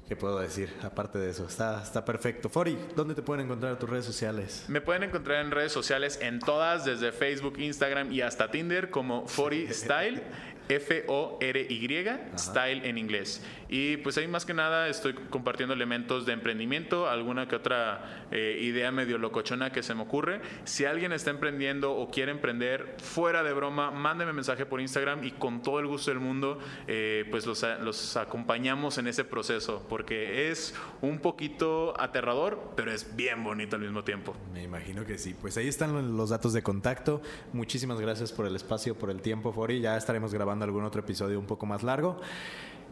¿qué 0.09 0.17
puedo 0.17 0.40
decir? 0.40 0.73
Aparte 0.83 1.19
de 1.19 1.31
eso, 1.31 1.47
está, 1.47 1.83
está 1.83 2.05
perfecto. 2.05 2.49
Fori, 2.49 2.76
¿dónde 2.97 3.14
te 3.14 3.23
pueden 3.23 3.45
encontrar 3.45 3.79
tus 3.79 3.88
redes 3.88 4.05
sociales? 4.05 4.64
Me 4.69 4.81
pueden 4.81 5.05
encontrar 5.05 5.45
en 5.45 5.52
redes 5.52 5.73
sociales 5.73 6.19
en 6.21 6.40
todas, 6.40 6.85
desde 6.85 7.12
Facebook, 7.12 7.59
Instagram 7.59 8.12
y 8.12 8.20
hasta 8.23 8.51
Tinder 8.51 8.90
como 8.90 9.27
Fori 9.29 9.68
Style. 9.73 10.23
F-O-R-Y, 10.70 12.09
Style 12.38 12.88
en 12.88 12.96
inglés. 12.96 13.42
Y 13.72 13.98
pues 13.98 14.18
ahí 14.18 14.26
más 14.26 14.44
que 14.44 14.52
nada 14.52 14.88
estoy 14.88 15.14
compartiendo 15.14 15.72
elementos 15.72 16.26
de 16.26 16.33
emprendimiento, 16.33 17.09
alguna 17.09 17.46
que 17.46 17.54
otra 17.54 18.26
eh, 18.33 18.59
idea 18.61 18.90
medio 18.90 19.16
locochona 19.16 19.70
que 19.70 19.85
se 19.85 19.94
me 19.94 20.02
ocurre. 20.02 20.40
Si 20.64 20.85
alguien 20.85 21.12
está 21.12 21.30
emprendiendo 21.30 21.92
o 21.92 22.11
quiere 22.11 22.33
emprender, 22.33 22.96
fuera 23.00 23.44
de 23.44 23.52
broma, 23.52 23.92
mándeme 23.92 24.33
mensaje 24.33 24.66
por 24.66 24.80
Instagram 24.80 25.22
y 25.22 25.30
con 25.30 25.62
todo 25.62 25.78
el 25.78 25.87
gusto 25.87 26.11
del 26.11 26.18
mundo, 26.18 26.59
eh, 26.88 27.24
pues 27.30 27.46
los, 27.46 27.64
los 27.80 28.16
acompañamos 28.16 28.98
en 28.98 29.06
ese 29.06 29.24
proceso, 29.24 29.87
porque 29.88 30.50
es 30.50 30.74
un 31.00 31.20
poquito 31.20 31.94
aterrador, 32.00 32.72
pero 32.74 32.90
es 32.90 33.14
bien 33.14 33.44
bonito 33.44 33.76
al 33.76 33.83
mismo 33.83 34.02
tiempo. 34.02 34.35
Me 34.52 34.64
imagino 34.64 35.04
que 35.04 35.16
sí. 35.16 35.37
Pues 35.40 35.56
ahí 35.56 35.68
están 35.68 36.16
los 36.16 36.30
datos 36.30 36.52
de 36.52 36.64
contacto. 36.64 37.22
Muchísimas 37.52 38.00
gracias 38.00 38.33
por 38.33 38.46
el 38.46 38.56
espacio, 38.56 38.98
por 38.98 39.11
el 39.11 39.22
tiempo, 39.22 39.52
Fori. 39.52 39.80
Ya 39.80 39.96
estaremos 39.96 40.35
grabando 40.35 40.64
algún 40.64 40.83
otro 40.83 41.02
episodio 41.02 41.38
un 41.38 41.46
poco 41.46 41.66
más 41.66 41.85
largo. 41.85 42.20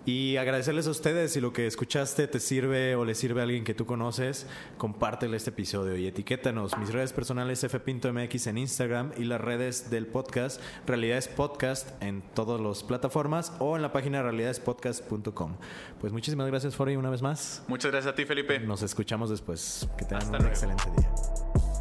Y 0.05 0.37
agradecerles 0.37 0.87
a 0.87 0.91
ustedes 0.91 1.33
si 1.33 1.41
lo 1.41 1.53
que 1.53 1.67
escuchaste 1.67 2.27
te 2.29 2.41
sirve 2.41 2.97
o 2.97 3.05
le 3.05 3.15
sirve 3.15 3.41
a 3.41 3.45
alguien 3.45 3.65
que 3.65 3.75
tú 3.75 3.85
conoces, 3.87 4.47
compártele 4.79 5.37
este 5.37 5.51
episodio 5.51 5.97
y 5.97 6.07
etiquétanos. 6.07 6.79
Mis 6.79 6.93
redes 6.93 7.13
personales 7.13 7.61
fpintomx 7.61 8.47
en 8.47 8.59
Instagram 8.59 9.13
y 9.17 9.25
las 9.25 9.41
redes 9.41 9.91
del 9.91 10.07
podcast 10.07 10.61
Realidades 10.87 11.29
Podcast 11.29 12.03
en 12.03 12.23
todas 12.35 12.61
las 12.61 12.83
plataformas 12.83 13.53
o 13.59 13.77
en 13.77 13.83
la 13.83 13.93
página 13.93 14.23
realidadespodcast.com. 14.23 15.57
Pues 16.01 16.13
muchísimas 16.13 16.47
gracias, 16.47 16.75
Fori, 16.75 16.97
una 16.97 17.11
vez 17.11 17.23
más. 17.23 17.63
Muchas 17.69 17.91
gracias 17.91 18.13
a 18.13 18.17
ti, 18.17 18.25
Felipe. 18.25 18.59
Nos 18.61 18.83
escuchamos 18.83 19.31
después. 19.31 19.89
Que 19.99 20.05
tengan 20.05 20.43
un 20.43 20.47
excelente 20.47 20.85
día. 20.97 21.78